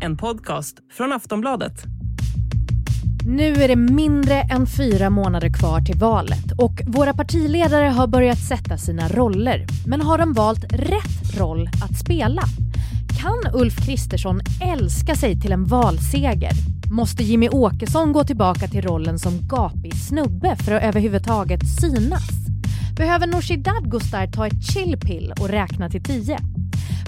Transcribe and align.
En 0.00 0.16
podcast 0.16 0.76
från 0.92 1.12
Aftonbladet. 1.12 1.84
Nu 3.26 3.52
är 3.54 3.68
det 3.68 3.76
mindre 3.76 4.34
än 4.34 4.66
fyra 4.66 5.10
månader 5.10 5.48
kvar 5.48 5.80
till 5.80 5.98
valet 5.98 6.52
och 6.58 6.80
våra 6.86 7.14
partiledare 7.14 7.88
har 7.88 8.06
börjat 8.06 8.38
sätta 8.38 8.78
sina 8.78 9.08
roller. 9.08 9.66
Men 9.86 10.00
har 10.00 10.18
de 10.18 10.32
valt 10.32 10.72
rätt 10.72 11.38
roll 11.38 11.68
att 11.84 11.98
spela? 11.98 12.42
Kan 13.20 13.60
Ulf 13.60 13.86
Kristersson 13.86 14.40
älska 14.62 15.14
sig 15.14 15.40
till 15.40 15.52
en 15.52 15.64
valseger? 15.64 16.52
Måste 16.90 17.22
Jimmy 17.22 17.48
Åkesson 17.48 18.12
gå 18.12 18.24
tillbaka 18.24 18.68
till 18.68 18.82
rollen 18.82 19.18
som 19.18 19.48
gapig 19.48 19.94
snubbe 19.94 20.56
för 20.56 20.72
att 20.72 20.82
överhuvudtaget 20.82 21.60
synas? 21.80 22.47
Behöver 22.98 23.26
Nooshi 23.26 23.56
Dadgostar 23.56 24.26
ta 24.26 24.46
ett 24.46 24.72
chillpill 24.72 25.32
och 25.40 25.48
räkna 25.48 25.90
till 25.90 26.02
tio? 26.02 26.38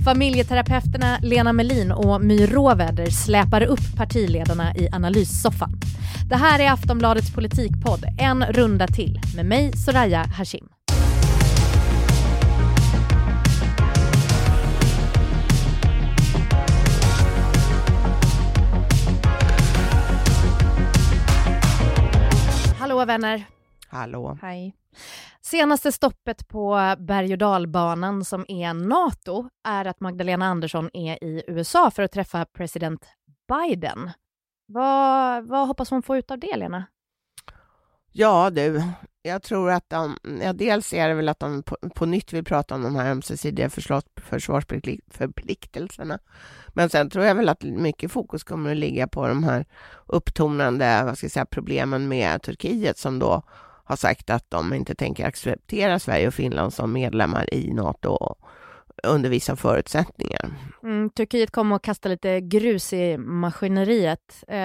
Familjeterapeuterna 0.05 1.19
Lena 1.23 1.53
Melin 1.53 1.93
och 1.93 2.25
My 2.25 2.47
Råväder 2.47 3.11
släpar 3.11 3.63
upp 3.63 3.97
partiledarna 3.97 4.75
i 4.75 4.89
analyssoffan. 4.93 5.73
Det 6.29 6.37
här 6.37 6.59
är 6.59 6.73
Aftonbladets 6.73 7.35
politikpodd, 7.35 8.05
en 8.19 8.45
runda 8.45 8.87
till, 8.87 9.21
med 9.37 9.47
mig 9.47 9.73
Soraya 9.73 10.25
Hashim. 10.25 10.69
Hallå 22.79 23.05
vänner! 23.05 23.45
Hallå. 23.89 24.39
Hej. 24.43 24.80
Senaste 25.51 25.93
stoppet 25.93 26.49
på 26.49 26.95
berg 26.99 27.33
och 27.33 27.39
dalbanan 27.39 28.25
som 28.25 28.45
är 28.49 28.75
NATO 28.75 29.49
är 29.69 29.85
att 29.85 30.01
Magdalena 30.01 30.47
Andersson 30.47 30.91
är 30.93 31.25
i 31.25 31.43
USA 31.47 31.91
för 31.91 32.03
att 32.03 32.13
träffa 32.13 32.45
president 32.45 33.07
Biden. 33.49 34.11
Vad, 34.67 35.45
vad 35.45 35.69
hoppas 35.69 35.91
hon 35.91 36.03
få 36.03 36.17
ut 36.17 36.31
av 36.31 36.39
det, 36.39 36.57
Lena? 36.57 36.85
Ja 38.13 38.51
du, 38.51 38.83
jag 39.23 39.43
tror 39.43 39.71
att 39.71 39.91
de, 39.91 40.17
ja, 40.43 40.53
dels 40.53 40.93
är 40.93 41.09
det 41.09 41.15
väl 41.15 41.29
att 41.29 41.41
de 41.41 41.63
på, 41.63 41.77
på 41.95 42.07
nytt 42.07 42.33
vill 42.33 42.45
prata 42.45 42.75
om 42.75 42.83
de 42.83 42.97
här 42.97 43.11
ömsesidiga 43.11 43.71
försvarsförpliktelserna. 44.17 46.19
Men 46.69 46.91
sen 46.91 47.11
tror 47.11 47.25
jag 47.25 47.35
väl 47.35 47.49
att 47.49 47.63
mycket 47.63 48.13
fokus 48.13 48.45
kommer 48.45 48.71
att 48.71 48.77
ligga 48.77 49.09
på 49.09 49.29
de 49.29 49.45
här 49.45 49.67
upptonande 50.07 51.03
vad 51.05 51.17
ska 51.17 51.25
jag 51.25 51.33
säga, 51.33 51.47
problemen 51.47 52.09
med 52.09 52.43
Turkiet 52.43 52.99
som 52.99 53.19
då 53.19 53.43
har 53.91 53.97
sagt 53.97 54.31
att 54.31 54.51
de 54.51 54.75
inte 54.75 54.95
tänker 54.95 55.27
acceptera 55.27 55.99
Sverige 55.99 56.27
och 56.27 56.35
Finland 56.35 56.75
som 56.75 56.93
medlemmar 56.93 57.55
i 57.55 57.73
NATO 57.73 58.37
under 59.03 59.31
vissa 59.31 59.57
förutsättningar. 59.57 60.51
Mm, 60.83 61.11
Turkiet 61.11 61.51
kommer 61.51 61.77
att 61.77 61.83
kasta 61.83 62.09
lite 62.09 62.41
grus 62.41 62.93
i 62.93 63.19
maskineriet. 63.19 64.45
Eh, 64.49 64.57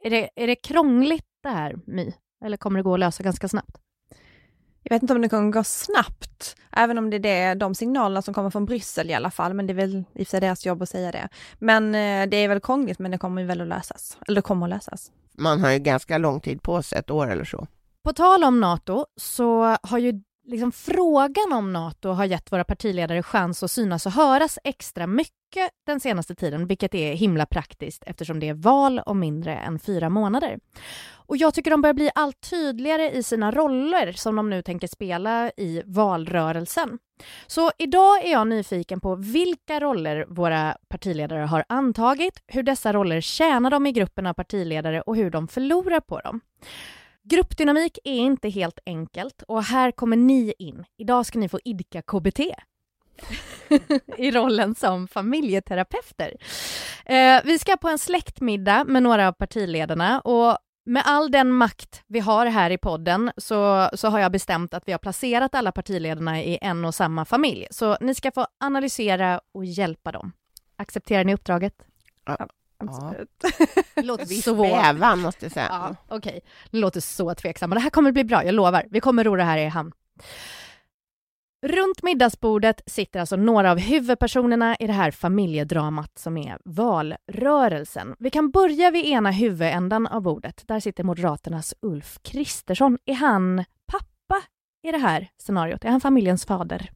är, 0.00 0.10
det, 0.10 0.30
är 0.36 0.46
det 0.46 0.54
krångligt 0.54 1.26
det 1.42 1.48
här, 1.48 1.76
My? 1.86 2.12
Eller 2.44 2.56
kommer 2.56 2.78
det 2.78 2.82
gå 2.82 2.94
att 2.94 3.00
lösa 3.00 3.22
ganska 3.22 3.48
snabbt? 3.48 3.76
Jag 4.82 4.94
vet 4.96 5.02
inte 5.02 5.14
om 5.14 5.22
det 5.22 5.28
kommer 5.28 5.52
gå 5.52 5.64
snabbt, 5.64 6.56
även 6.72 6.98
om 6.98 7.10
det 7.10 7.16
är 7.16 7.20
det, 7.20 7.54
de 7.54 7.74
signalerna 7.74 8.22
som 8.22 8.34
kommer 8.34 8.50
från 8.50 8.64
Bryssel 8.64 9.10
i 9.10 9.14
alla 9.14 9.30
fall, 9.30 9.54
men 9.54 9.66
det 9.66 9.72
är 9.72 9.74
väl 9.74 10.04
i 10.14 10.22
och 10.22 10.26
för 10.26 10.30
sig 10.30 10.40
deras 10.40 10.66
jobb 10.66 10.82
att 10.82 10.88
säga 10.88 11.12
det. 11.12 11.28
Men 11.58 11.94
eh, 11.94 12.28
det 12.30 12.36
är 12.36 12.48
väl 12.48 12.60
krångligt, 12.60 12.98
men 12.98 13.10
det 13.10 13.18
kommer 13.18 13.44
väl 13.44 13.60
att 13.60 13.68
lösas. 13.68 14.18
Eller 14.26 14.34
det 14.34 14.42
kommer 14.42 14.66
att 14.66 14.70
lösas. 14.70 15.10
Man 15.38 15.60
har 15.60 15.70
ju 15.70 15.78
ganska 15.78 16.18
lång 16.18 16.40
tid 16.40 16.62
på 16.62 16.82
sig, 16.82 16.98
ett 16.98 17.10
år 17.10 17.30
eller 17.30 17.44
så. 17.44 17.66
På 18.04 18.12
tal 18.12 18.44
om 18.44 18.60
NATO 18.60 19.06
så 19.16 19.76
har 19.82 19.98
ju 19.98 20.20
liksom 20.44 20.72
frågan 20.72 21.52
om 21.52 21.72
NATO 21.72 22.08
har 22.08 22.24
gett 22.24 22.52
våra 22.52 22.64
partiledare 22.64 23.22
chans 23.22 23.62
att 23.62 23.70
synas 23.70 24.06
och 24.06 24.12
höras 24.12 24.58
extra 24.64 25.06
mycket 25.06 25.70
den 25.86 26.00
senaste 26.00 26.34
tiden, 26.34 26.66
vilket 26.66 26.94
är 26.94 27.14
himla 27.14 27.46
praktiskt 27.46 28.02
eftersom 28.06 28.40
det 28.40 28.48
är 28.48 28.54
val 28.54 28.98
om 29.06 29.20
mindre 29.20 29.56
än 29.56 29.78
fyra 29.78 30.08
månader. 30.08 30.58
Och 31.12 31.36
jag 31.36 31.54
tycker 31.54 31.70
de 31.70 31.82
börjar 31.82 31.94
bli 31.94 32.10
allt 32.14 32.50
tydligare 32.50 33.10
i 33.10 33.22
sina 33.22 33.50
roller 33.50 34.12
som 34.12 34.36
de 34.36 34.50
nu 34.50 34.62
tänker 34.62 34.86
spela 34.86 35.50
i 35.56 35.82
valrörelsen. 35.86 36.98
Så 37.46 37.70
idag 37.78 38.24
är 38.24 38.32
jag 38.32 38.46
nyfiken 38.46 39.00
på 39.00 39.14
vilka 39.14 39.80
roller 39.80 40.26
våra 40.28 40.76
partiledare 40.88 41.44
har 41.44 41.64
antagit, 41.68 42.42
hur 42.46 42.62
dessa 42.62 42.92
roller 42.92 43.20
tjänar 43.20 43.70
dem 43.70 43.86
i 43.86 43.92
gruppen 43.92 44.26
av 44.26 44.34
partiledare 44.34 45.00
och 45.00 45.16
hur 45.16 45.30
de 45.30 45.48
förlorar 45.48 46.00
på 46.00 46.20
dem. 46.20 46.40
Gruppdynamik 47.22 47.98
är 48.04 48.16
inte 48.16 48.48
helt 48.48 48.78
enkelt 48.86 49.42
och 49.48 49.64
här 49.64 49.90
kommer 49.90 50.16
ni 50.16 50.54
in. 50.58 50.84
Idag 50.96 51.26
ska 51.26 51.38
ni 51.38 51.48
få 51.48 51.58
idka 51.64 52.02
KBT 52.02 52.40
i 54.18 54.30
rollen 54.30 54.74
som 54.74 55.08
familjeterapeuter. 55.08 56.36
Eh, 57.04 57.40
vi 57.44 57.58
ska 57.58 57.76
på 57.76 57.88
en 57.88 57.98
släktmiddag 57.98 58.84
med 58.84 59.02
några 59.02 59.28
av 59.28 59.32
partiledarna 59.32 60.20
och 60.20 60.58
med 60.84 61.02
all 61.06 61.30
den 61.30 61.52
makt 61.52 62.02
vi 62.06 62.20
har 62.20 62.46
här 62.46 62.70
i 62.70 62.78
podden 62.78 63.32
så, 63.36 63.90
så 63.94 64.08
har 64.08 64.18
jag 64.18 64.32
bestämt 64.32 64.74
att 64.74 64.88
vi 64.88 64.92
har 64.92 64.98
placerat 64.98 65.54
alla 65.54 65.72
partiledarna 65.72 66.42
i 66.42 66.58
en 66.62 66.84
och 66.84 66.94
samma 66.94 67.24
familj. 67.24 67.66
Så 67.70 67.96
ni 68.00 68.14
ska 68.14 68.30
få 68.30 68.46
analysera 68.60 69.40
och 69.52 69.64
hjälpa 69.64 70.12
dem. 70.12 70.32
Accepterar 70.76 71.24
ni 71.24 71.34
uppdraget? 71.34 71.74
Ja. 72.24 72.48
Absolut. 72.80 73.44
Det 73.94 74.02
låter 74.02 74.24
Viss 74.28 74.44
så... 74.44 74.54
bävan 74.54 75.20
måste 75.20 75.44
jag 75.44 75.52
säga. 75.52 75.66
Ja, 75.70 75.96
Okej, 76.08 76.16
okay. 76.18 76.40
det 76.70 76.78
låter 76.78 77.00
så 77.00 77.34
tveksamt. 77.34 77.74
Det 77.74 77.80
här 77.80 77.90
kommer 77.90 78.12
bli 78.12 78.24
bra, 78.24 78.44
jag 78.44 78.54
lovar. 78.54 78.86
Vi 78.90 79.00
kommer 79.00 79.24
ro 79.24 79.36
det 79.36 79.44
här 79.44 79.58
i 79.58 79.66
hamn. 79.66 79.92
Runt 81.66 82.02
middagsbordet 82.02 82.82
sitter 82.86 83.20
alltså 83.20 83.36
några 83.36 83.70
av 83.70 83.78
huvudpersonerna 83.78 84.76
i 84.76 84.86
det 84.86 84.92
här 84.92 85.10
familjedramat 85.10 86.18
som 86.18 86.36
är 86.36 86.58
valrörelsen. 86.64 88.14
Vi 88.18 88.30
kan 88.30 88.50
börja 88.50 88.90
vid 88.90 89.04
ena 89.04 89.30
huvudändan 89.30 90.06
av 90.06 90.22
bordet. 90.22 90.62
Där 90.66 90.80
sitter 90.80 91.04
Moderaternas 91.04 91.74
Ulf 91.82 92.18
Kristersson. 92.22 92.98
Är 93.04 93.14
han 93.14 93.64
pappa 93.86 94.42
i 94.82 94.92
det 94.92 94.98
här 94.98 95.28
scenariot? 95.38 95.84
Är 95.84 95.90
han 95.90 96.00
familjens 96.00 96.44
fader? 96.44 96.90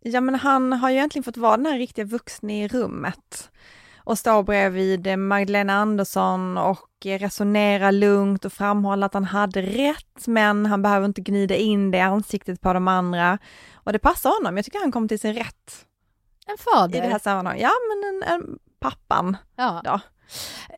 Ja, 0.00 0.20
men 0.20 0.34
han 0.34 0.72
har 0.72 0.90
ju 0.90 0.96
egentligen 0.96 1.24
fått 1.24 1.36
vara 1.36 1.56
den 1.56 1.66
här 1.66 1.78
riktiga 1.78 2.04
vuxna 2.04 2.52
i 2.52 2.68
rummet 2.68 3.50
och 4.04 4.18
stå 4.18 4.42
bredvid 4.42 5.18
Magdalena 5.18 5.72
Andersson 5.72 6.58
och 6.58 6.88
resonera 7.04 7.90
lugnt 7.90 8.44
och 8.44 8.52
framhålla 8.52 9.06
att 9.06 9.14
han 9.14 9.24
hade 9.24 9.62
rätt, 9.62 10.26
men 10.26 10.66
han 10.66 10.82
behöver 10.82 11.06
inte 11.06 11.20
gnida 11.20 11.56
in 11.56 11.90
det 11.90 11.98
i 11.98 12.00
ansiktet 12.00 12.60
på 12.60 12.72
de 12.72 12.88
andra. 12.88 13.38
Och 13.74 13.92
det 13.92 13.98
passar 13.98 14.30
honom, 14.30 14.56
jag 14.56 14.64
tycker 14.64 14.78
han 14.78 14.92
kom 14.92 15.08
till 15.08 15.20
sin 15.20 15.34
rätt. 15.34 15.86
En 16.46 16.58
fader? 16.58 16.98
I 16.98 17.00
det 17.00 17.12
här 17.12 17.18
sammanhanget, 17.18 17.62
ja 17.62 17.70
men 17.88 18.14
en, 18.14 18.32
en 18.32 18.58
pappan. 18.80 19.36
Ja. 19.56 19.80
Då. 19.84 20.00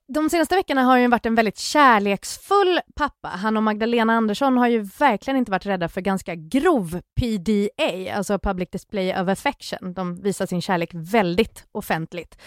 De 0.09 0.31
senaste 0.31 0.57
veckorna 0.57 0.83
har 0.83 0.99
han 0.99 1.11
varit 1.11 1.27
en 1.27 1.35
väldigt 1.35 1.59
kärleksfull 1.59 2.81
pappa. 2.97 3.29
Han 3.29 3.57
och 3.57 3.63
Magdalena 3.63 4.13
Andersson 4.13 4.57
har 4.57 4.69
ju 4.69 4.81
verkligen 4.99 5.37
inte 5.37 5.51
varit 5.51 5.67
rädda 5.67 5.89
för 5.89 6.01
ganska 6.01 6.35
grov 6.35 7.01
PDA, 7.21 8.15
alltså 8.17 8.39
public 8.39 8.69
display 8.71 9.21
of 9.21 9.29
affection. 9.29 9.95
De 9.95 10.23
visar 10.23 10.47
sin 10.47 10.63
kärlek 10.63 10.91
väldigt 10.93 11.65
offentligt. 11.73 12.39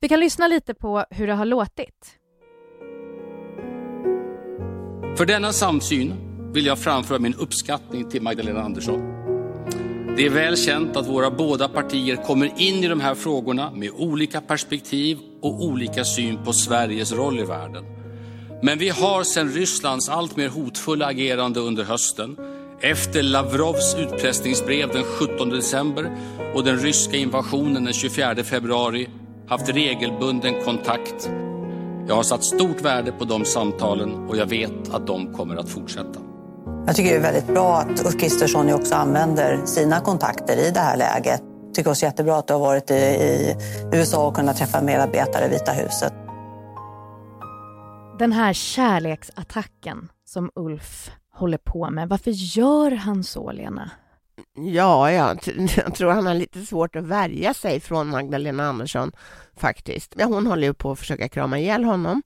Vi 0.00 0.08
kan 0.08 0.20
lyssna 0.20 0.48
lite 0.48 0.74
på 0.74 1.04
hur 1.10 1.26
det 1.26 1.34
har 1.34 1.44
låtit. 1.44 2.18
För 5.16 5.26
denna 5.26 5.52
samsyn 5.52 6.14
vill 6.52 6.66
jag 6.66 6.78
framföra 6.78 7.18
min 7.18 7.34
uppskattning 7.34 8.10
till 8.10 8.22
Magdalena 8.22 8.62
Andersson. 8.62 9.23
Det 10.16 10.26
är 10.26 10.30
väl 10.30 10.56
känt 10.56 10.96
att 10.96 11.06
våra 11.06 11.30
båda 11.30 11.68
partier 11.68 12.16
kommer 12.16 12.46
in 12.56 12.84
i 12.84 12.88
de 12.88 13.00
här 13.00 13.14
frågorna 13.14 13.70
med 13.70 13.90
olika 13.90 14.40
perspektiv 14.40 15.18
och 15.42 15.64
olika 15.64 16.04
syn 16.04 16.38
på 16.44 16.52
Sveriges 16.52 17.12
roll 17.12 17.40
i 17.40 17.44
världen. 17.44 17.84
Men 18.62 18.78
vi 18.78 18.88
har 18.88 19.24
sedan 19.24 19.48
Rysslands 19.48 20.08
alltmer 20.08 20.48
hotfulla 20.48 21.06
agerande 21.06 21.60
under 21.60 21.84
hösten, 21.84 22.36
efter 22.80 23.22
Lavrovs 23.22 23.96
utpressningsbrev 23.98 24.88
den 24.88 25.04
17 25.04 25.48
december 25.48 26.16
och 26.54 26.64
den 26.64 26.78
ryska 26.78 27.16
invasionen 27.16 27.84
den 27.84 27.92
24 27.92 28.34
februari 28.44 29.08
haft 29.48 29.68
regelbunden 29.68 30.64
kontakt. 30.64 31.30
Jag 32.08 32.14
har 32.14 32.22
satt 32.22 32.44
stort 32.44 32.80
värde 32.80 33.12
på 33.12 33.24
de 33.24 33.44
samtalen 33.44 34.14
och 34.14 34.36
jag 34.36 34.46
vet 34.46 34.94
att 34.94 35.06
de 35.06 35.34
kommer 35.34 35.56
att 35.56 35.70
fortsätta. 35.70 36.33
Jag 36.86 36.96
tycker 36.96 37.10
det 37.10 37.16
är 37.16 37.20
väldigt 37.20 37.46
bra 37.46 37.76
att 37.76 38.06
Ulf 38.06 38.20
Kristersson 38.20 38.72
också 38.72 38.94
använder 38.94 39.66
sina 39.66 40.00
kontakter 40.00 40.56
i 40.56 40.70
det 40.70 40.80
här 40.80 40.96
läget. 40.96 41.42
Jag 41.66 41.74
tycker 41.74 41.90
också 41.90 42.04
jättebra 42.04 42.36
att 42.36 42.46
du 42.46 42.52
har 42.52 42.60
varit 42.60 42.90
i, 42.90 42.94
i 42.94 43.56
USA 43.92 44.26
och 44.26 44.36
kunnat 44.36 44.56
träffa 44.56 44.82
medarbetare 44.82 45.46
i 45.46 45.48
Vita 45.48 45.72
huset. 45.72 46.12
Den 48.18 48.32
här 48.32 48.52
kärleksattacken 48.52 50.08
som 50.24 50.50
Ulf 50.54 51.10
håller 51.32 51.58
på 51.58 51.90
med, 51.90 52.08
varför 52.08 52.30
gör 52.30 52.90
han 52.90 53.24
så, 53.24 53.52
Lena? 53.52 53.90
Ja, 54.56 55.12
jag, 55.12 55.38
jag 55.76 55.94
tror 55.94 56.10
han 56.10 56.26
har 56.26 56.34
lite 56.34 56.66
svårt 56.66 56.96
att 56.96 57.04
värja 57.04 57.54
sig 57.54 57.80
från 57.80 58.10
Magdalena 58.10 58.68
Andersson 58.68 59.12
faktiskt. 59.56 60.14
Ja, 60.18 60.26
hon 60.26 60.46
håller 60.46 60.66
ju 60.66 60.74
på 60.74 60.90
att 60.90 60.98
försöka 60.98 61.28
krama 61.28 61.58
ihjäl 61.58 61.84
honom 61.84 62.22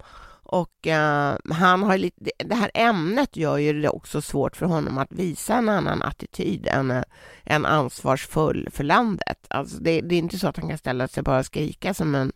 och 0.51 0.87
uh, 0.87 1.55
han 1.55 1.83
har 1.83 1.99
lite, 1.99 2.31
det 2.39 2.55
här 2.55 2.71
ämnet 2.75 3.37
gör 3.37 3.59
ju 3.59 3.81
det 3.83 3.89
också 3.89 4.21
svårt 4.21 4.57
för 4.57 4.67
honom 4.67 4.99
att 4.99 5.13
visa 5.13 5.55
en 5.55 5.69
annan 5.69 6.03
attityd 6.03 6.67
än 6.67 6.91
uh, 6.91 7.03
en 7.45 7.67
ansvarsfull 7.67 8.69
för 8.73 8.85
landet. 8.85 9.47
Alltså 9.51 9.77
det, 9.77 10.01
det, 10.01 10.15
är 10.15 10.19
inte 10.19 10.39
så 10.39 10.49
att 10.49 10.57
han 10.57 10.69
kan 10.69 10.79
ställa 10.79 11.09
sig 11.09 11.23
bara 11.23 11.39
och 11.39 11.47
skrika 11.47 11.95
som 11.95 12.15
en 12.15 12.33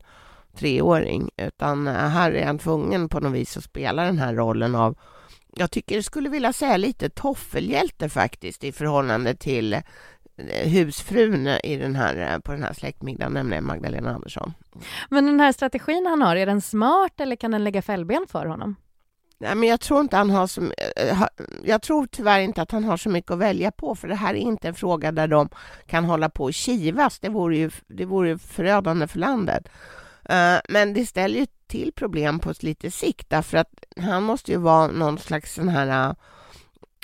treåring, 0.56 1.30
utan 1.36 1.88
uh, 1.88 1.94
här 1.94 2.32
är 2.32 2.46
han 2.46 2.58
tvungen 2.58 3.08
på 3.08 3.20
något 3.20 3.32
vis 3.32 3.56
att 3.56 3.64
spela 3.64 4.04
den 4.04 4.18
här 4.18 4.34
rollen 4.34 4.74
av 4.74 4.98
jag 5.56 5.70
tycker 5.70 5.94
jag 5.94 6.04
skulle 6.04 6.28
vilja 6.28 6.52
säga 6.52 6.76
lite 6.76 7.10
toffelhjälte 7.10 8.08
faktiskt 8.08 8.64
i 8.64 8.72
förhållande 8.72 9.34
till 9.34 9.82
husfrun 10.48 11.46
i 11.46 11.76
den 11.76 11.96
här, 11.96 12.38
på 12.38 12.52
den 12.52 12.62
här 12.62 12.72
släktmiddagen, 12.72 13.32
nämligen 13.32 13.66
Magdalena 13.66 14.14
Andersson. 14.14 14.54
Men 15.10 15.26
den 15.26 15.40
här 15.40 15.52
strategin 15.52 16.06
han 16.06 16.22
har, 16.22 16.36
är 16.36 16.46
den 16.46 16.60
smart 16.60 17.20
eller 17.20 17.36
kan 17.36 17.50
den 17.50 17.64
lägga 17.64 17.82
fällben 17.82 18.26
för 18.28 18.46
honom? 18.46 18.76
Nej, 19.42 19.54
men 19.54 19.68
jag 19.68 19.80
tror 19.80 20.00
inte 20.00 20.16
han 20.16 20.30
har 20.30 20.46
så, 20.46 20.62
eh, 20.62 21.22
jag 21.64 21.82
tror 21.82 22.06
tyvärr 22.06 22.40
inte 22.40 22.62
att 22.62 22.70
han 22.70 22.84
har 22.84 22.96
så 22.96 23.08
mycket 23.08 23.30
att 23.30 23.38
välja 23.38 23.70
på, 23.70 23.94
för 23.94 24.08
det 24.08 24.14
här 24.14 24.34
är 24.34 24.38
inte 24.38 24.68
en 24.68 24.74
fråga 24.74 25.12
där 25.12 25.28
de 25.28 25.48
kan 25.86 26.04
hålla 26.04 26.28
på 26.28 26.44
och 26.44 26.54
kivas. 26.54 27.18
Det 27.18 27.28
vore 27.28 27.56
ju, 27.56 27.70
det 27.86 28.04
vore 28.04 28.38
förödande 28.38 29.06
för 29.06 29.18
landet. 29.18 29.68
Eh, 30.24 30.56
men 30.68 30.94
det 30.94 31.06
ställer 31.06 31.38
ju 31.38 31.46
till 31.66 31.92
problem 31.92 32.38
på 32.38 32.52
lite 32.60 32.90
sikt, 32.90 33.30
därför 33.30 33.58
att 33.58 33.84
han 34.00 34.22
måste 34.22 34.52
ju 34.52 34.58
vara 34.58 34.86
någon 34.86 35.18
slags 35.18 35.54
sån 35.54 35.68
här 35.68 36.14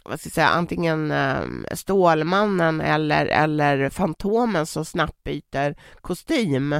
vad 0.08 0.20
ska 0.20 0.26
jag 0.26 0.32
säga, 0.32 0.48
antingen 0.48 1.10
ehm, 1.10 1.66
Stålmannen 1.72 2.80
eller, 2.80 3.26
eller 3.26 3.90
Fantomen 3.90 4.66
som 4.66 4.84
snabbt 4.84 5.24
byter 5.24 5.74
kostym 6.00 6.72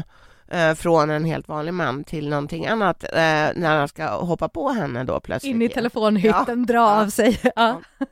eh, 0.51 0.75
från 0.75 1.11
en 1.11 1.25
helt 1.25 1.49
vanlig 1.49 1.75
man 1.75 2.05
till 2.05 2.29
någonting 2.29 2.67
annat 2.67 3.05
eh, 3.05 3.09
när 3.55 3.79
han 3.79 3.89
ska 3.89 4.09
hoppa 4.09 4.49
på 4.49 4.69
henne 4.69 5.05
då 5.05 5.21
plötsligt. 5.21 5.55
In 5.55 5.63
i 5.63 5.69
telefonhytten, 5.69 6.61
ja. 6.61 6.73
dra 6.73 6.75
ja. 6.75 7.03
av 7.03 7.09
sig. 7.09 7.41
Ja. 7.43 7.51
ja. 7.55 7.81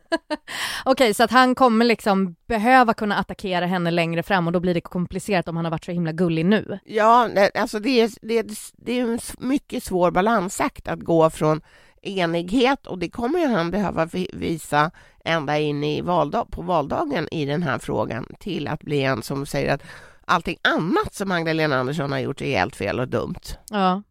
Okej, 0.84 0.92
okay, 0.92 1.14
så 1.14 1.24
att 1.24 1.30
han 1.30 1.54
kommer 1.54 1.84
liksom 1.84 2.36
behöva 2.48 2.94
kunna 2.94 3.16
attackera 3.16 3.66
henne 3.66 3.90
längre 3.90 4.22
fram 4.22 4.46
och 4.46 4.52
då 4.52 4.60
blir 4.60 4.74
det 4.74 4.80
komplicerat 4.80 5.48
om 5.48 5.56
han 5.56 5.64
har 5.64 5.70
varit 5.70 5.84
så 5.84 5.92
himla 5.92 6.12
gullig 6.12 6.46
nu. 6.46 6.78
Ja, 6.84 7.28
alltså 7.54 7.78
det 7.78 8.00
är, 8.00 8.10
det 8.22 8.38
är, 8.38 8.46
det 8.76 9.00
är 9.00 9.02
en 9.02 9.18
mycket 9.38 9.84
svår 9.84 10.10
balansakt 10.10 10.88
att 10.88 11.00
gå 11.00 11.30
från 11.30 11.60
enighet 12.06 12.86
och 12.86 12.98
det 12.98 13.08
kommer 13.08 13.38
ju 13.38 13.46
han 13.46 13.70
behöva 13.70 14.08
visa 14.32 14.90
ända 15.24 15.58
in 15.58 15.84
i 15.84 16.00
valdag, 16.00 16.46
på 16.50 16.62
valdagen 16.62 17.28
i 17.30 17.44
den 17.44 17.62
här 17.62 17.78
frågan 17.78 18.26
till 18.38 18.68
att 18.68 18.82
bli 18.82 19.02
en 19.02 19.22
som 19.22 19.46
säger 19.46 19.74
att 19.74 19.82
allting 20.24 20.56
annat 20.62 21.14
som 21.14 21.28
Magdalena 21.28 21.76
Andersson 21.76 22.12
har 22.12 22.18
gjort 22.18 22.42
är 22.42 22.58
helt 22.58 22.76
fel 22.76 23.00
och 23.00 23.08
dumt. 23.08 23.40
Ja. 23.70 24.02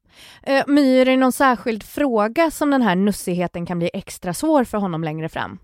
Uh, 0.50 0.62
My, 0.68 1.00
är 1.00 1.06
det 1.06 1.18
någon 1.18 1.32
särskild 1.32 1.84
fråga 1.84 2.52
som 2.52 2.72
den 2.72 2.82
här 2.82 2.96
nussigheten 2.96 3.66
kan 3.66 3.80
bli 3.80 3.90
extra 3.94 4.34
svår 4.34 4.64
för 4.64 4.78
honom 4.78 5.04
längre 5.04 5.30
fram? 5.30 5.60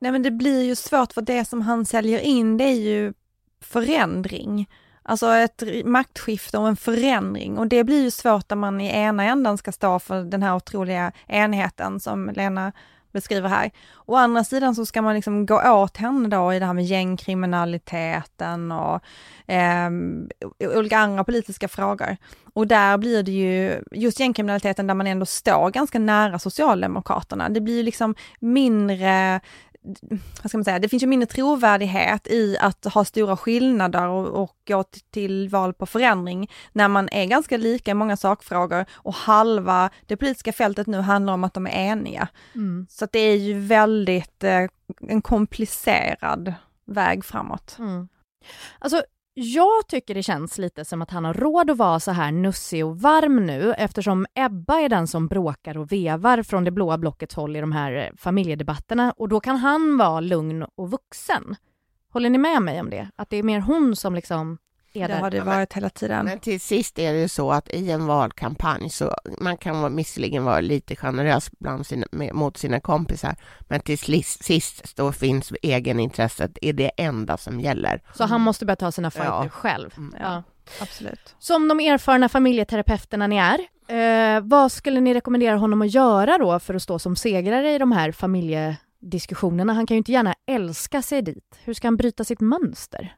Nej 0.00 0.12
men 0.12 0.22
det 0.22 0.30
blir 0.30 0.62
ju 0.62 0.76
svårt 0.76 1.12
för 1.12 1.22
det 1.22 1.44
som 1.44 1.60
han 1.60 1.84
säljer 1.84 2.18
in 2.18 2.56
det 2.56 2.64
är 2.64 2.80
ju 2.80 3.12
förändring. 3.60 4.68
Alltså 5.06 5.32
ett 5.32 5.62
maktskifte 5.84 6.58
och 6.58 6.68
en 6.68 6.76
förändring 6.76 7.58
och 7.58 7.66
det 7.66 7.84
blir 7.84 8.02
ju 8.02 8.10
svårt 8.10 8.50
när 8.50 8.56
man 8.56 8.80
i 8.80 8.96
ena 8.96 9.24
ändan 9.24 9.58
ska 9.58 9.72
stå 9.72 9.98
för 9.98 10.22
den 10.22 10.42
här 10.42 10.56
otroliga 10.56 11.12
enheten 11.26 12.00
som 12.00 12.30
Lena 12.30 12.72
beskriver 13.14 13.48
här. 13.48 13.70
Å 14.06 14.16
andra 14.16 14.44
sidan 14.44 14.74
så 14.74 14.86
ska 14.86 15.02
man 15.02 15.14
liksom 15.14 15.46
gå 15.46 15.70
åt 15.70 15.96
henne 15.96 16.28
då 16.28 16.52
i 16.52 16.58
det 16.58 16.66
här 16.66 16.72
med 16.72 16.84
gängkriminaliteten 16.84 18.72
och 18.72 19.00
eh, 19.46 19.90
olika 20.76 20.98
andra 20.98 21.24
politiska 21.24 21.68
frågor. 21.68 22.16
Och 22.54 22.66
där 22.66 22.98
blir 22.98 23.22
det 23.22 23.32
ju, 23.32 23.82
just 23.92 24.20
gängkriminaliteten 24.20 24.86
där 24.86 24.94
man 24.94 25.06
ändå 25.06 25.26
står 25.26 25.70
ganska 25.70 25.98
nära 25.98 26.38
Socialdemokraterna, 26.38 27.48
det 27.48 27.60
blir 27.60 27.76
ju 27.76 27.82
liksom 27.82 28.14
mindre 28.40 29.40
vad 30.42 30.50
ska 30.50 30.58
man 30.58 30.64
säga, 30.64 30.78
det 30.78 30.88
finns 30.88 31.02
ju 31.02 31.06
mindre 31.06 31.26
trovärdighet 31.26 32.26
i 32.26 32.56
att 32.60 32.84
ha 32.84 33.04
stora 33.04 33.36
skillnader 33.36 34.08
och, 34.08 34.42
och 34.42 34.56
gå 34.68 34.84
till 35.10 35.48
val 35.48 35.74
på 35.74 35.86
förändring 35.86 36.50
när 36.72 36.88
man 36.88 37.08
är 37.12 37.24
ganska 37.24 37.56
lika 37.56 37.90
i 37.90 37.94
många 37.94 38.16
sakfrågor 38.16 38.84
och 38.92 39.14
halva 39.14 39.90
det 40.06 40.16
politiska 40.16 40.52
fältet 40.52 40.86
nu 40.86 41.00
handlar 41.00 41.32
om 41.32 41.44
att 41.44 41.54
de 41.54 41.66
är 41.66 41.70
eniga. 41.70 42.28
Mm. 42.54 42.86
Så 42.90 43.06
det 43.12 43.18
är 43.18 43.36
ju 43.36 43.60
väldigt 43.60 44.44
eh, 44.44 44.66
en 45.08 45.22
komplicerad 45.22 46.54
väg 46.84 47.24
framåt. 47.24 47.76
Mm. 47.78 48.08
Alltså 48.78 49.02
jag 49.34 49.88
tycker 49.88 50.14
det 50.14 50.22
känns 50.22 50.58
lite 50.58 50.84
som 50.84 51.02
att 51.02 51.10
han 51.10 51.24
har 51.24 51.34
råd 51.34 51.70
att 51.70 51.76
vara 51.76 52.00
så 52.00 52.10
här 52.10 52.32
nussig 52.32 52.86
och 52.86 53.00
varm 53.00 53.46
nu 53.46 53.72
eftersom 53.72 54.26
Ebba 54.34 54.80
är 54.80 54.88
den 54.88 55.06
som 55.06 55.28
bråkar 55.28 55.78
och 55.78 55.92
vevar 55.92 56.42
från 56.42 56.64
det 56.64 56.70
blåa 56.70 56.98
blockets 56.98 57.34
håll 57.34 57.56
i 57.56 57.60
de 57.60 57.72
här 57.72 57.92
eh, 57.92 58.16
familjedebatterna 58.16 59.12
och 59.12 59.28
då 59.28 59.40
kan 59.40 59.56
han 59.56 59.96
vara 59.96 60.20
lugn 60.20 60.62
och 60.74 60.90
vuxen. 60.90 61.56
Håller 62.12 62.30
ni 62.30 62.38
med 62.38 62.62
mig 62.62 62.80
om 62.80 62.90
det? 62.90 63.10
Att 63.16 63.30
det 63.30 63.36
är 63.36 63.42
mer 63.42 63.60
hon 63.60 63.96
som 63.96 64.14
liksom 64.14 64.58
det 64.94 65.14
har 65.14 65.30
det 65.30 65.40
varit 65.40 65.72
hela 65.72 65.90
tiden. 65.90 66.24
Men 66.24 66.38
till 66.38 66.60
sist 66.60 66.98
är 66.98 67.12
det 67.12 67.20
ju 67.20 67.28
så 67.28 67.52
att 67.52 67.68
i 67.68 67.90
en 67.90 68.06
valkampanj 68.06 68.90
så 68.90 69.14
man 69.40 69.56
kan 69.56 69.96
visserligen 69.96 70.44
vara 70.44 70.60
lite 70.60 70.96
generös 70.96 71.50
bland 71.58 71.86
sina, 71.86 72.06
mot 72.32 72.56
sina 72.56 72.80
kompisar, 72.80 73.36
men 73.60 73.80
till 73.80 74.24
sist 74.24 74.96
då 74.96 75.12
finns 75.12 75.52
egenintresset, 75.62 76.58
är 76.62 76.72
det 76.72 76.90
enda 76.96 77.36
som 77.36 77.60
gäller. 77.60 78.02
Så 78.14 78.24
han 78.24 78.40
måste 78.40 78.66
börja 78.66 78.76
ta 78.76 78.92
sina 78.92 79.10
fighter 79.10 79.30
ja. 79.44 79.48
själv? 79.48 79.90
Mm. 79.96 80.14
Ja. 80.20 80.42
Absolut. 80.80 81.34
Som 81.38 81.68
de 81.68 81.80
erfarna 81.80 82.28
familjeterapeuterna 82.28 83.26
ni 83.26 83.36
är, 83.36 83.58
eh, 83.88 84.40
vad 84.40 84.72
skulle 84.72 85.00
ni 85.00 85.14
rekommendera 85.14 85.56
honom 85.56 85.82
att 85.82 85.94
göra 85.94 86.38
då 86.38 86.58
för 86.58 86.74
att 86.74 86.82
stå 86.82 86.98
som 86.98 87.16
segrare 87.16 87.74
i 87.74 87.78
de 87.78 87.92
här 87.92 88.12
familjediskussionerna? 88.12 89.72
Han 89.72 89.86
kan 89.86 89.94
ju 89.94 89.98
inte 89.98 90.12
gärna 90.12 90.34
älska 90.46 91.02
sig 91.02 91.22
dit. 91.22 91.58
Hur 91.64 91.74
ska 91.74 91.86
han 91.86 91.96
bryta 91.96 92.24
sitt 92.24 92.40
mönster? 92.40 93.14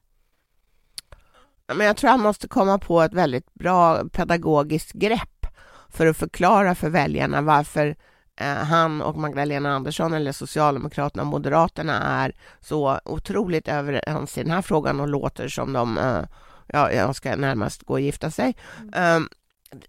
Men 1.74 1.86
jag 1.86 1.96
tror 1.96 2.10
han 2.10 2.20
måste 2.20 2.48
komma 2.48 2.78
på 2.78 3.02
ett 3.02 3.14
väldigt 3.14 3.54
bra 3.54 4.04
pedagogiskt 4.12 4.92
grepp 4.92 5.46
för 5.88 6.06
att 6.06 6.16
förklara 6.16 6.74
för 6.74 6.90
väljarna 6.90 7.40
varför 7.42 7.96
eh, 8.40 8.54
han 8.54 9.02
och 9.02 9.16
Magdalena 9.16 9.74
Andersson 9.74 10.12
eller 10.12 10.32
Socialdemokraterna 10.32 11.22
och 11.22 11.28
Moderaterna 11.28 12.02
är 12.02 12.32
så 12.60 13.00
otroligt 13.04 13.68
överens 13.68 14.38
i 14.38 14.42
den 14.42 14.52
här 14.52 14.62
frågan 14.62 15.00
och 15.00 15.08
låter 15.08 15.48
som 15.48 15.72
de, 15.72 15.98
eh, 15.98 16.22
ja, 16.66 16.92
jag 16.92 17.16
ska 17.16 17.36
närmast 17.36 17.82
gå 17.82 17.92
och 17.92 18.00
gifta 18.00 18.30
sig, 18.30 18.56
mm. 18.78 19.22
eh, 19.22 19.28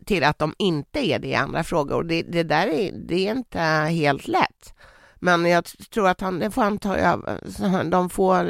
till 0.06 0.24
att 0.24 0.40
de 0.40 0.56
inte 0.58 1.08
är 1.08 1.20
det 1.20 1.28
i 1.28 1.36
andra 1.36 1.64
frågor. 1.64 1.96
Och 1.96 2.06
det, 2.06 2.22
det 2.22 2.44
där 2.44 2.68
är, 2.68 2.92
det 2.92 3.28
är 3.28 3.32
inte 3.32 3.60
helt 3.60 4.28
lätt. 4.28 4.74
Men 5.16 5.46
jag 5.46 5.66
tror 5.66 6.08
att 6.08 6.22
han, 6.22 6.40
det 6.40 6.52
får 6.52 6.62
han 6.62 6.78
ta 6.78 6.96
över. 6.96 7.84
De 7.84 8.10
få 8.10 8.44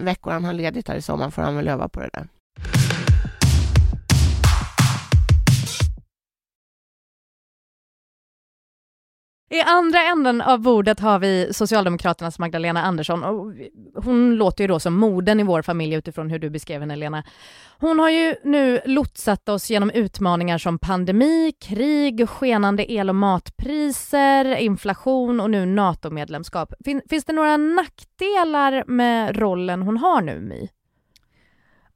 veckor 0.00 0.30
han 0.30 0.44
har 0.44 0.52
ledigt 0.52 0.88
här 0.88 0.96
i 0.96 1.02
sommar 1.02 1.30
får 1.30 1.42
han 1.42 1.56
väl 1.56 1.68
öva 1.68 1.88
på 1.88 2.00
det 2.00 2.10
där. 2.12 2.28
I 9.52 9.60
andra 9.60 10.02
änden 10.02 10.40
av 10.40 10.60
bordet 10.60 11.00
har 11.00 11.18
vi 11.18 11.48
Socialdemokraternas 11.52 12.38
Magdalena 12.38 12.82
Andersson 12.82 13.24
och 13.24 13.52
hon 14.04 14.36
låter 14.36 14.64
ju 14.64 14.68
då 14.68 14.80
som 14.80 14.94
moden 14.94 15.40
i 15.40 15.42
vår 15.42 15.62
familj 15.62 15.94
utifrån 15.94 16.30
hur 16.30 16.38
du 16.38 16.50
beskrev 16.50 16.80
henne 16.80 16.96
Lena. 16.96 17.24
Hon 17.78 17.98
har 17.98 18.10
ju 18.10 18.34
nu 18.44 18.80
lotsat 18.84 19.48
oss 19.48 19.70
genom 19.70 19.90
utmaningar 19.90 20.58
som 20.58 20.78
pandemi, 20.78 21.52
krig, 21.60 22.28
skenande 22.28 22.92
el 22.92 23.08
och 23.08 23.14
matpriser, 23.14 24.56
inflation 24.56 25.40
och 25.40 25.50
nu 25.50 25.66
NATO-medlemskap. 25.66 26.74
Fin 26.84 27.02
finns 27.10 27.24
det 27.24 27.32
några 27.32 27.56
nackdelar 27.56 28.84
med 28.86 29.36
rollen 29.36 29.82
hon 29.82 29.96
har 29.96 30.20
nu, 30.20 30.40
My? 30.40 30.68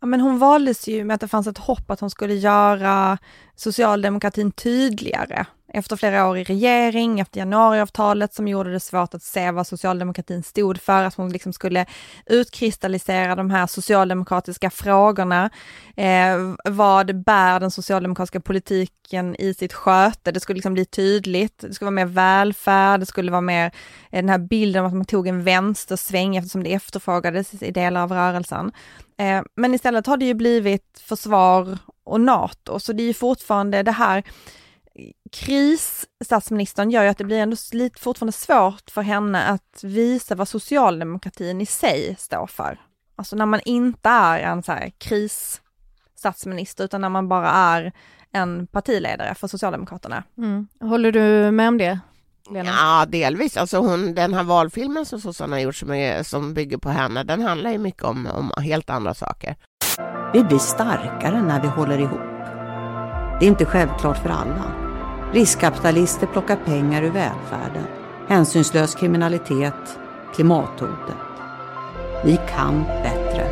Ja, 0.01 0.07
men 0.07 0.21
hon 0.21 0.39
valdes 0.39 0.89
ju 0.89 1.05
med 1.05 1.15
att 1.15 1.21
det 1.21 1.29
fanns 1.29 1.47
ett 1.47 1.59
hopp 1.59 1.91
att 1.91 2.01
hon 2.01 2.11
skulle 2.11 2.35
göra 2.35 3.19
socialdemokratin 3.55 4.53
tydligare 4.53 5.47
efter 5.77 5.97
flera 5.97 6.29
år 6.29 6.39
i 6.39 6.45
regering, 6.45 7.21
efter 7.21 7.39
januariavtalet 7.39 8.35
som 8.35 8.49
gjorde 8.49 8.73
det 8.73 8.81
svårt 8.81 9.15
att 9.15 9.23
se 9.23 9.51
vad 9.51 9.67
socialdemokratin 9.67 10.43
stod 10.43 10.81
för, 10.81 11.05
att 11.05 11.15
hon 11.15 11.33
liksom 11.33 11.53
skulle 11.53 11.87
utkristallisera 12.27 13.35
de 13.35 13.51
här 13.51 13.67
socialdemokratiska 13.67 14.71
frågorna. 14.71 15.51
Eh, 15.97 16.55
vad 16.65 17.25
bär 17.25 17.61
den 17.61 17.71
socialdemokratiska 17.71 18.41
politiken 18.41 19.37
i 19.37 19.55
sitt 19.55 19.73
sköte? 19.73 20.33
Det 20.33 20.41
skulle 20.41 20.57
liksom 20.57 20.75
bli 20.75 20.85
tydligt. 20.85 21.59
Det 21.59 21.75
skulle 21.75 21.87
vara 21.87 22.07
mer 22.07 22.15
välfärd, 22.15 23.01
det 23.01 23.07
skulle 23.07 23.31
vara 23.31 23.41
mer 23.41 23.67
eh, 24.11 24.17
den 24.17 24.29
här 24.29 24.39
bilden 24.39 24.81
av 24.81 24.87
att 24.87 24.95
man 24.95 25.05
tog 25.05 25.29
en 25.29 25.45
vänstersväng 25.45 26.37
eftersom 26.37 26.63
det 26.63 26.73
efterfrågades 26.73 27.63
i 27.63 27.71
delar 27.71 28.03
av 28.03 28.13
rörelsen. 28.13 28.73
Eh, 29.19 29.43
men 29.57 29.75
istället 29.75 30.07
har 30.07 30.17
det 30.17 30.25
ju 30.25 30.35
blivit 30.35 31.03
försvar 31.05 31.79
och 32.05 32.21
NATO, 32.21 32.81
så 32.81 32.93
det 32.93 33.03
är 33.03 33.07
ju 33.07 33.15
fortfarande 33.15 33.83
det 33.83 33.93
här 33.93 34.25
krisstatsministern 35.33 36.91
gör 36.91 37.03
ju 37.03 37.09
att 37.09 37.19
det 37.19 37.25
blir 37.25 37.39
ändå 37.39 37.57
lite 37.73 38.01
fortfarande 38.01 38.33
svårt 38.33 38.91
för 38.91 39.03
henne 39.03 39.45
att 39.45 39.81
visa 39.83 40.35
vad 40.35 40.49
socialdemokratin 40.49 41.61
i 41.61 41.67
sig 41.67 42.17
står 42.19 42.47
för. 42.47 42.81
Alltså 43.17 43.37
när 43.37 43.47
man 43.47 43.61
inte 43.65 44.09
är 44.09 44.39
en 44.39 44.63
så 44.63 44.73
här 44.73 44.93
krisstatsminister 44.99 46.85
utan 46.85 47.01
när 47.01 47.09
man 47.09 47.29
bara 47.29 47.51
är 47.51 47.93
en 48.33 48.67
partiledare 48.67 49.35
för 49.35 49.49
Socialdemokraterna. 49.49 50.23
Mm. 50.39 50.69
Håller 50.81 51.13
du 51.13 51.51
med 51.51 51.69
om 51.69 51.79
det? 51.79 52.01
Lena? 52.51 52.71
Ja, 52.71 53.07
delvis. 53.09 53.57
Alltså 53.57 53.79
hon, 53.79 54.15
den 54.15 54.35
här 54.35 54.43
valfilmen 54.43 55.07
som 55.07 55.21
sossarna 55.21 55.57
har 55.57 55.61
gjort 55.61 55.77
som, 55.77 55.93
är, 55.93 56.23
som 56.23 56.55
bygger 56.55 56.79
på 56.79 56.89
henne, 56.89 57.25
den 57.25 57.43
handlar 57.43 57.71
ju 57.71 57.79
mycket 57.79 58.03
om, 58.03 58.27
om 58.27 58.63
helt 58.63 58.91
andra 58.91 59.15
saker. 59.15 59.57
Vi 60.33 60.45
blir 60.45 60.59
starkare 60.59 61.43
när 61.43 61.63
vi 61.63 61.69
håller 61.69 61.99
ihop. 61.99 62.21
Det 63.41 63.47
är 63.47 63.49
inte 63.49 63.65
självklart 63.65 64.19
för 64.19 64.29
alla. 64.29 64.86
Riskkapitalister 65.33 66.27
plockar 66.27 66.57
pengar 66.57 67.03
ur 67.03 67.11
välfärden. 67.11 67.87
Hänsynslös 68.29 68.95
kriminalitet, 68.95 69.99
klimathotet. 70.35 71.17
Vi 72.25 72.39
kan 72.49 72.85
bättre. 72.85 73.47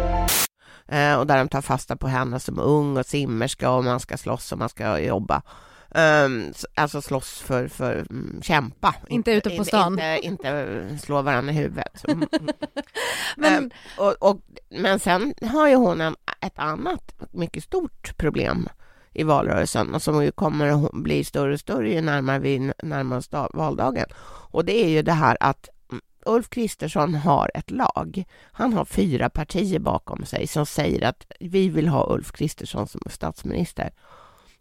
Eh, 0.88 1.18
och 1.18 1.26
där 1.26 1.38
de 1.38 1.48
tar 1.48 1.60
fasta 1.60 1.96
på 1.96 2.08
henne 2.08 2.40
som 2.40 2.58
ung 2.58 2.96
och 2.96 3.06
simmerska 3.06 3.70
och 3.70 3.84
man 3.84 4.00
ska 4.00 4.16
slåss 4.16 4.52
och 4.52 4.58
man 4.58 4.68
ska 4.68 4.98
jobba. 4.98 5.42
Um, 5.90 6.52
alltså 6.74 7.02
slåss 7.02 7.40
för, 7.40 7.68
för 7.68 8.06
um, 8.10 8.40
kämpa. 8.42 8.94
Inte 9.08 9.32
ute 9.32 9.50
på 9.50 9.64
stan. 9.64 9.92
Inte, 9.92 10.18
inte 10.22 10.98
slå 11.02 11.22
varandra 11.22 11.52
i 11.52 11.56
huvudet. 11.56 12.04
men, 13.36 13.64
um, 13.64 13.70
och, 13.98 14.30
och, 14.30 14.40
men 14.70 14.98
sen 14.98 15.34
har 15.42 15.68
ju 15.68 15.74
hon 15.74 16.00
en, 16.00 16.16
ett 16.40 16.58
annat 16.58 17.14
mycket 17.32 17.64
stort 17.64 18.16
problem 18.16 18.68
i 19.14 19.22
valrörelsen 19.22 19.94
och 19.94 20.02
som 20.02 20.24
ju 20.24 20.30
kommer 20.30 20.86
att 20.86 20.92
bli 20.92 21.24
större 21.24 21.52
och 21.52 21.60
större 21.60 21.92
ju 21.92 22.00
närmare 22.00 22.38
vi 22.38 22.72
närmar 22.82 23.16
oss 23.16 23.28
valdagen. 23.54 24.06
Och 24.50 24.64
det 24.64 24.84
är 24.84 24.88
ju 24.88 25.02
det 25.02 25.12
här 25.12 25.36
att 25.40 25.68
mm, 25.90 26.02
Ulf 26.26 26.50
Kristersson 26.50 27.14
har 27.14 27.50
ett 27.54 27.70
lag. 27.70 28.24
Han 28.52 28.72
har 28.72 28.84
fyra 28.84 29.30
partier 29.30 29.78
bakom 29.78 30.24
sig 30.24 30.46
som 30.46 30.66
säger 30.66 31.04
att 31.04 31.26
vi 31.40 31.68
vill 31.68 31.88
ha 31.88 32.14
Ulf 32.14 32.32
Kristersson 32.32 32.88
som 32.88 33.00
statsminister. 33.10 33.90